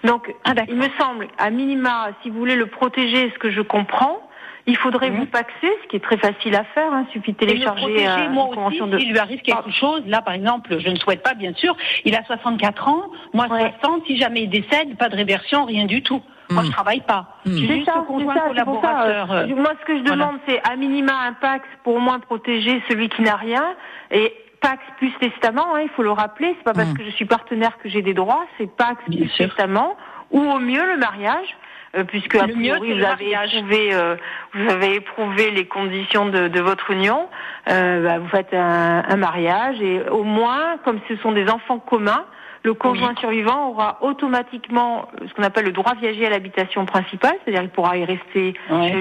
Donc, 0.04 0.34
Ah, 0.46 0.54
il 0.68 0.76
me 0.76 0.88
semble, 1.00 1.28
à 1.38 1.50
minima, 1.50 2.10
si 2.22 2.30
vous 2.30 2.40
voulez 2.40 2.56
le 2.56 2.66
protéger, 2.66 3.30
ce 3.34 3.40
que 3.40 3.52
je 3.52 3.62
comprends, 3.62 4.20
Il 4.68 4.78
faudrait 4.78 5.10
vous 5.10 5.26
paxer, 5.26 5.72
ce 5.84 5.88
qui 5.88 5.96
est 5.96 6.00
très 6.04 6.18
facile 6.18 6.56
à 6.56 6.64
faire. 6.76 6.94
Hein. 6.94 7.06
Il 7.10 7.14
suffit 7.14 7.32
de 7.34 7.38
télécharger 7.38 7.82
protéger, 7.82 8.08
euh, 8.08 8.30
moi 8.30 8.44
une 8.44 8.50
aussi, 8.50 8.56
convention 8.58 8.88
de. 8.88 9.00
s'il 9.00 9.12
lui 9.12 9.18
arrive 9.18 9.42
quelque 9.42 9.72
chose, 9.72 10.04
là 10.06 10.22
par 10.22 10.36
exemple, 10.36 10.78
je 10.80 10.88
ne 10.90 10.98
souhaite 10.98 11.24
pas 11.24 11.34
bien 11.34 11.52
sûr, 11.56 11.76
il 12.06 12.16
a 12.16 12.24
64 12.26 12.88
ans, 12.88 13.06
moi 13.34 13.48
60, 13.48 14.06
si 14.06 14.18
jamais 14.18 14.44
il 14.44 14.50
décède, 14.50 14.96
pas 14.98 15.10
de 15.10 15.16
réversion, 15.16 15.66
rien 15.66 15.86
du 15.86 16.04
tout. 16.04 16.22
Moi 16.52 16.64
je 16.66 16.72
travaille 16.72 17.02
pas. 17.02 17.26
C'est 17.46 17.52
juste 17.52 17.86
ça, 17.86 18.04
conjoint 18.08 18.34
c'est 18.34 18.40
ça, 18.40 18.46
c'est 18.56 18.64
pour 18.66 18.76
ça, 18.82 18.88
collaborateur. 18.90 19.32
euh, 19.32 19.48
euh, 19.48 19.56
Moi, 19.56 19.72
ce 19.80 19.86
que 19.86 19.98
je 19.98 20.02
voilà. 20.04 20.16
demande, 20.26 20.40
c'est 20.48 20.62
à 20.70 20.76
minima 20.76 21.14
un 21.28 21.34
Pax 21.34 21.66
pour 21.84 21.96
au 21.96 22.00
moins 22.00 22.20
protéger 22.20 22.82
celui 22.90 23.10
qui 23.10 23.22
n'a 23.22 23.36
rien. 23.36 23.76
Et 24.12 24.34
Pax 24.62 24.80
plus 24.98 25.12
testament, 25.20 25.76
hein, 25.76 25.82
il 25.82 25.90
faut 25.90 26.04
le 26.04 26.12
rappeler. 26.12 26.54
C'est 26.58 26.64
pas 26.64 26.74
parce 26.74 26.94
que 26.94 27.04
je 27.04 27.10
suis 27.12 27.26
partenaire 27.26 27.78
que 27.80 27.90
j'ai 27.90 28.02
des 28.02 28.14
droits. 28.14 28.46
C'est 28.58 28.70
Pax 28.76 29.02
plus 29.06 29.30
testament, 29.38 29.96
ou 30.30 30.40
au 30.40 30.60
mieux 30.60 30.86
le 30.86 30.98
mariage. 30.98 31.58
euh, 31.96 32.04
puisque 32.06 32.36
a 32.36 32.46
Le 32.48 32.56
mieux, 32.56 32.70
priori 32.78 32.88
c'est 32.90 33.00
vous 33.00 33.06
avez 33.06 33.32
éprouvé, 33.34 33.90
euh, 33.94 34.16
vous 34.54 34.70
avez 34.70 34.96
éprouvé 34.96 35.52
les 35.52 35.66
conditions 35.66 36.26
de, 36.28 36.48
de 36.48 36.60
votre 36.62 36.90
union, 36.92 37.28
euh, 37.70 38.04
bah, 38.04 38.20
vous 38.20 38.30
faites 38.30 38.54
un, 38.54 39.04
un 39.08 39.16
mariage 39.18 39.82
et 39.82 40.02
au 40.10 40.24
moins, 40.24 40.78
comme 40.86 41.00
ce 41.10 41.18
sont 41.18 41.34
des 41.34 41.50
enfants 41.50 41.80
communs, 41.80 42.24
le 42.64 42.74
conjoint 42.74 43.16
survivant 43.20 43.70
aura 43.70 43.98
automatiquement 44.02 45.08
euh, 45.22 45.28
ce 45.28 45.34
qu'on 45.34 45.44
appelle 45.44 45.66
le 45.66 45.72
droit 45.72 45.94
viager 46.00 46.26
à 46.28 46.30
l'habitation 46.30 46.86
principale, 46.86 47.34
c'est-à-dire 47.44 47.62
qu'il 47.62 47.70
pourra 47.72 47.98
y 47.98 48.06
rester 48.06 48.54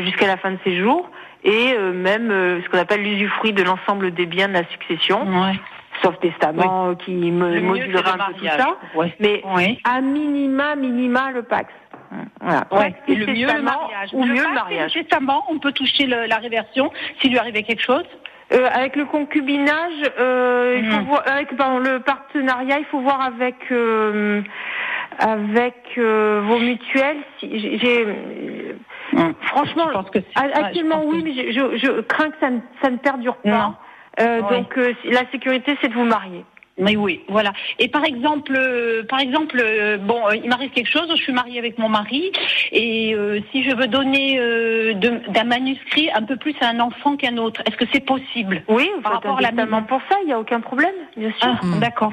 jusqu'à 0.04 0.26
la 0.26 0.36
fin 0.36 0.52
de 0.52 0.58
ses 0.64 0.76
jours, 0.78 1.10
et 1.44 1.74
euh, 1.76 1.92
même 1.92 2.30
euh, 2.30 2.62
ce 2.62 2.68
qu'on 2.68 2.78
appelle 2.78 3.02
l'usufruit 3.02 3.52
de 3.52 3.62
l'ensemble 3.62 4.12
des 4.12 4.26
biens 4.26 4.48
de 4.48 4.54
la 4.54 4.64
succession, 4.68 5.26
sauf 6.02 6.18
testament 6.20 6.94
qui 6.94 7.12
me 7.12 7.60
modulera 7.60 8.14
un 8.14 8.16
peu 8.28 8.32
tout 8.38 8.44
ça. 8.58 8.76
Ouais. 8.94 9.14
Mais 9.20 9.42
à 9.84 10.00
minima, 10.00 10.74
minima 10.76 11.30
le 11.32 11.42
Pax. 11.42 11.70
Voilà. 12.40 12.66
Ouais, 12.72 12.90
Pax 12.90 12.94
et 13.08 13.14
le 13.14 13.26
mieux 13.26 13.46
le 13.46 13.62
mariage. 13.62 14.08
Ou 14.14 14.24
le 14.24 14.32
mieux 14.34 14.42
le 14.48 14.54
mariage. 14.54 14.94
Le 14.94 15.02
testament, 15.02 15.44
on 15.50 15.58
peut 15.58 15.72
toucher 15.72 16.06
le- 16.06 16.26
la 16.26 16.36
réversion 16.36 16.90
s'il 17.20 17.30
lui 17.32 17.38
arrivait 17.38 17.62
quelque 17.62 17.82
chose. 17.82 18.04
Euh, 18.52 18.68
avec 18.72 18.96
le 18.96 19.04
concubinage, 19.04 20.02
euh, 20.18 20.74
il 20.78 20.90
faut 20.90 20.96
Mhm. 20.98 21.04
voir, 21.04 21.22
avec 21.26 21.56
pardon, 21.56 21.78
le 21.78 22.00
partenariat, 22.00 22.78
il 22.80 22.84
faut 22.86 23.00
voir 23.00 23.20
avec 23.20 23.54
euh, 23.70 24.42
avec 25.18 25.76
euh, 25.98 26.40
vos 26.44 26.58
mutuelles. 26.58 27.18
Si, 27.38 27.58
j'ai- 27.60 27.78
j'ai, 27.78 28.06
franchement, 29.42 29.88
actuellement 30.34 31.02
oui, 31.04 31.22
mais 31.24 31.32
je, 31.32 31.52
je, 31.52 31.76
je 31.76 32.00
crains 32.00 32.30
que 32.30 32.38
ça 32.40 32.50
ne, 32.50 32.58
ça 32.82 32.90
ne 32.90 32.96
perdure 32.96 33.36
pas. 33.36 33.78
Euh. 34.20 34.40
Donc 34.42 34.76
euh, 34.78 34.94
la 35.04 35.30
sécurité, 35.30 35.76
c'est 35.80 35.88
de 35.88 35.94
vous 35.94 36.04
marier. 36.04 36.44
Mais 36.80 36.96
oui, 36.96 37.20
voilà. 37.28 37.52
Et 37.78 37.88
par 37.88 38.04
exemple, 38.04 38.54
euh, 38.56 39.04
par 39.08 39.20
exemple, 39.20 39.60
euh, 39.62 39.98
bon, 39.98 40.26
euh, 40.26 40.36
il 40.36 40.48
m'arrive 40.48 40.70
quelque 40.70 40.90
chose, 40.90 41.06
je 41.10 41.22
suis 41.22 41.32
mariée 41.32 41.58
avec 41.58 41.78
mon 41.78 41.88
mari, 41.88 42.32
et 42.72 43.14
euh, 43.14 43.40
si 43.52 43.62
je 43.62 43.74
veux 43.74 43.86
donner 43.86 44.38
euh, 44.40 44.94
d'un 44.94 45.44
manuscrit 45.44 46.10
un 46.14 46.22
peu 46.22 46.36
plus 46.36 46.54
à 46.60 46.68
un 46.68 46.80
enfant 46.80 47.16
qu'un 47.16 47.36
autre, 47.36 47.60
est-ce 47.66 47.76
que 47.76 47.84
c'est 47.92 48.04
possible? 48.04 48.62
Oui, 48.68 48.90
par 49.02 49.12
rapport 49.12 49.38
à 49.38 49.42
la 49.42 49.52
maison 49.52 49.82
pour 49.82 50.00
ça, 50.08 50.16
il 50.22 50.26
n'y 50.26 50.32
a 50.32 50.38
aucun 50.40 50.60
problème, 50.60 50.94
bien 51.16 51.32
sûr. 51.38 51.50
Ah, 51.62 51.78
D'accord. 51.80 52.12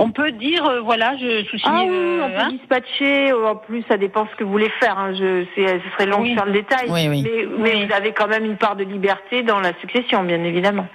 On 0.00 0.12
peut 0.12 0.30
dire, 0.30 0.64
euh, 0.64 0.80
voilà, 0.80 1.16
je 1.16 1.42
suis 1.44 1.60
Ah 1.64 1.82
oui, 1.84 1.88
euh, 1.90 2.20
on 2.24 2.30
peut 2.30 2.38
hein. 2.38 2.50
dispatcher. 2.52 3.32
En 3.32 3.56
plus, 3.56 3.82
ça 3.88 3.96
dépend 3.96 4.28
ce 4.30 4.36
que 4.36 4.44
vous 4.44 4.52
voulez 4.52 4.70
faire. 4.80 4.96
Hein. 4.96 5.12
Je, 5.14 5.44
c'est, 5.56 5.66
ce 5.66 5.90
serait 5.94 6.06
long 6.06 6.20
Oui. 6.20 6.30
de 6.30 6.34
faire 6.36 6.46
le 6.46 6.52
détail. 6.52 6.86
Oui, 6.88 7.08
oui. 7.08 7.24
Mais, 7.24 7.46
mais 7.58 7.84
vous 7.84 7.92
avez 7.92 8.12
quand 8.12 8.28
même 8.28 8.44
une 8.44 8.56
part 8.56 8.76
de 8.76 8.84
liberté 8.84 9.42
dans 9.42 9.58
la 9.58 9.72
succession, 9.80 10.22
bien 10.22 10.44
évidemment. 10.44 10.86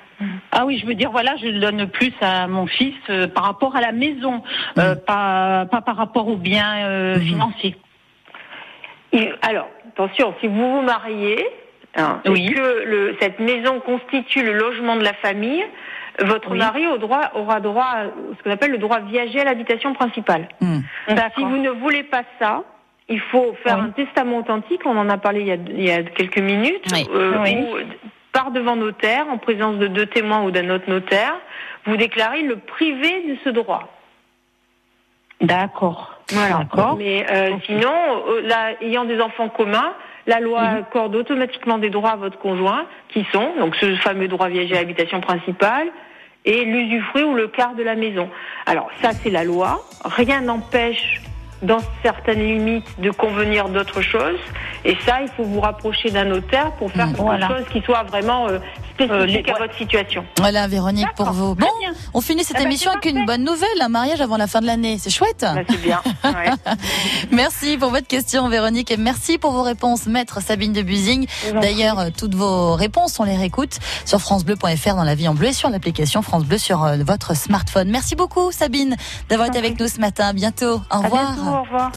Ah 0.51 0.65
oui, 0.65 0.77
je 0.77 0.85
veux 0.85 0.95
dire, 0.95 1.11
voilà, 1.11 1.35
je 1.37 1.47
le 1.47 1.59
donne 1.59 1.87
plus 1.87 2.13
à 2.21 2.47
mon 2.47 2.67
fils 2.67 2.95
euh, 3.09 3.27
par 3.27 3.43
rapport 3.45 3.75
à 3.75 3.81
la 3.81 3.91
maison, 3.91 4.43
euh, 4.77 4.95
pas, 4.95 5.65
pas 5.71 5.81
par 5.81 5.95
rapport 5.95 6.27
aux 6.27 6.35
biens 6.37 6.85
euh, 6.85 7.19
financiers. 7.19 7.75
Et 9.11 9.31
alors, 9.41 9.67
attention, 9.89 10.33
si 10.41 10.47
vous 10.47 10.71
vous 10.75 10.81
mariez 10.81 11.45
hein, 11.95 12.21
Oui. 12.27 12.47
et 12.47 12.53
que 12.53 12.83
le, 12.85 13.15
cette 13.19 13.39
maison 13.39 13.79
constitue 13.79 14.43
le 14.43 14.53
logement 14.53 14.95
de 14.95 15.03
la 15.03 15.13
famille, 15.13 15.63
votre 16.19 16.51
Oui. 16.51 16.57
mari 16.59 16.87
au 16.87 16.97
droit, 16.97 17.31
aura 17.35 17.59
droit 17.59 17.85
à 17.85 18.03
ce 18.37 18.43
qu'on 18.43 18.51
appelle 18.51 18.71
le 18.71 18.77
droit 18.77 18.99
viager 18.99 19.39
à 19.41 19.43
l'habitation 19.45 19.93
principale. 19.93 20.47
Si 20.59 21.43
vous 21.43 21.57
ne 21.57 21.69
voulez 21.69 22.03
pas 22.03 22.23
ça, 22.39 22.63
il 23.09 23.19
faut 23.19 23.55
faire 23.63 23.79
un 23.79 23.89
testament 23.89 24.37
authentique, 24.37 24.81
on 24.85 24.97
en 24.97 25.09
a 25.09 25.17
parlé 25.17 25.41
il 25.41 25.47
y 25.47 25.51
a, 25.51 25.55
il 25.55 25.83
y 25.83 25.91
a 25.91 26.03
quelques 26.03 26.39
minutes, 26.39 26.85
euh, 27.13 27.37
Oui. 27.43 27.55
où, 27.57 27.77
par 28.33 28.51
devant 28.51 28.75
notaire, 28.75 29.27
en 29.29 29.37
présence 29.37 29.77
de 29.77 29.87
deux 29.87 30.07
témoins 30.07 30.43
ou 30.43 30.51
d'un 30.51 30.69
autre 30.69 30.89
notaire, 30.89 31.35
vous 31.85 31.95
déclarez 31.95 32.41
le 32.41 32.57
privé 32.57 33.29
de 33.29 33.37
ce 33.43 33.49
droit. 33.49 33.87
D'accord. 35.39 36.19
Voilà. 36.31 36.59
D'accord. 36.59 36.95
Mais 36.97 37.25
euh, 37.29 37.51
sinon, 37.65 37.93
euh, 38.29 38.41
là, 38.41 38.71
ayant 38.81 39.05
des 39.05 39.21
enfants 39.21 39.49
communs, 39.49 39.93
la 40.25 40.39
loi 40.39 40.61
accorde 40.61 41.15
automatiquement 41.15 41.77
des 41.77 41.89
droits 41.89 42.11
à 42.11 42.15
votre 42.15 42.39
conjoint, 42.39 42.85
qui 43.09 43.25
sont 43.31 43.53
donc 43.59 43.75
ce 43.75 43.95
fameux 43.97 44.27
droit 44.27 44.47
viager 44.47 44.75
à 44.75 44.79
l'habitation 44.79 45.21
principale 45.21 45.89
et 46.45 46.65
l'usufruit 46.65 47.23
ou 47.23 47.35
le 47.35 47.47
quart 47.47 47.75
de 47.75 47.83
la 47.83 47.95
maison. 47.95 48.29
Alors 48.65 48.89
ça, 49.01 49.11
c'est 49.11 49.29
la 49.29 49.43
loi. 49.43 49.83
Rien 50.03 50.41
n'empêche, 50.41 51.21
dans 51.63 51.79
certaines 52.03 52.39
limites, 52.45 52.99
de 52.99 53.09
convenir 53.09 53.69
d'autre 53.69 54.01
chose. 54.01 54.37
Et 54.85 54.95
ça, 55.05 55.21
il 55.21 55.29
faut 55.29 55.43
vous 55.43 55.61
rapprocher 55.61 56.11
d'un 56.11 56.25
notaire 56.25 56.71
pour 56.73 56.91
faire 56.91 57.07
quelque 57.07 57.21
Voilà. 57.21 57.47
chose 57.47 57.65
qui 57.71 57.81
soit 57.81 58.03
vraiment 58.03 58.49
euh, 58.49 58.59
spécifique 58.93 59.47
les- 59.47 59.53
à 59.53 59.57
votre 59.59 59.75
situation. 59.77 60.25
Voilà, 60.39 60.67
Véronique, 60.67 61.07
pour 61.15 61.31
vous. 61.31 61.55
Bon, 61.55 61.67
on 62.13 62.21
finit 62.21 62.43
cette 62.43 62.57
Eh 62.57 62.63
ben, 62.63 62.67
émission 62.67 62.91
avec 62.91 63.05
une 63.05 63.25
bonne 63.25 63.43
nouvelle, 63.43 63.81
un 63.81 63.89
mariage 63.89 64.21
avant 64.21 64.37
la 64.37 64.47
fin 64.47 64.61
de 64.61 64.65
l'année. 64.65 64.97
C'est 64.99 65.09
chouette. 65.09 65.41
Bah, 65.41 65.61
c'est 65.69 65.81
bien. 65.81 66.01
Ouais. 66.23 66.49
merci 67.31 67.77
pour 67.77 67.89
votre 67.89 68.07
question, 68.07 68.47
Véronique, 68.49 68.91
et 68.91 68.97
merci 68.97 69.37
pour 69.37 69.51
vos 69.51 69.63
réponses, 69.63 70.05
maître 70.07 70.41
Sabine 70.41 70.73
de 70.73 70.81
Busing. 70.81 71.27
D'ailleurs, 71.61 71.99
euh, 71.99 72.09
toutes 72.15 72.35
vos 72.35 72.73
réponses, 72.75 73.19
on 73.19 73.23
les 73.23 73.35
réécoute 73.37 73.77
sur 74.05 74.19
francebleu.fr 74.19 74.95
dans 74.95 75.03
la 75.03 75.15
vie 75.15 75.27
en 75.27 75.33
bleu 75.33 75.47
et 75.49 75.53
sur 75.53 75.69
l'application 75.69 76.21
France 76.21 76.45
Bleu 76.45 76.57
sur 76.57 76.83
euh, 76.83 76.97
votre 77.05 77.35
smartphone. 77.35 77.89
Merci 77.89 78.15
beaucoup, 78.15 78.51
Sabine, 78.51 78.95
d'avoir 79.29 79.47
été 79.47 79.57
avec 79.57 79.79
nous 79.79 79.87
ce 79.87 79.99
matin. 79.99 80.27
À 80.27 80.33
bientôt. 80.33 80.75
Au 80.75 80.79
À 80.89 80.97
revoir. 80.97 81.33
bientôt, 81.33 81.49
au 81.57 81.61
revoir. 81.63 81.91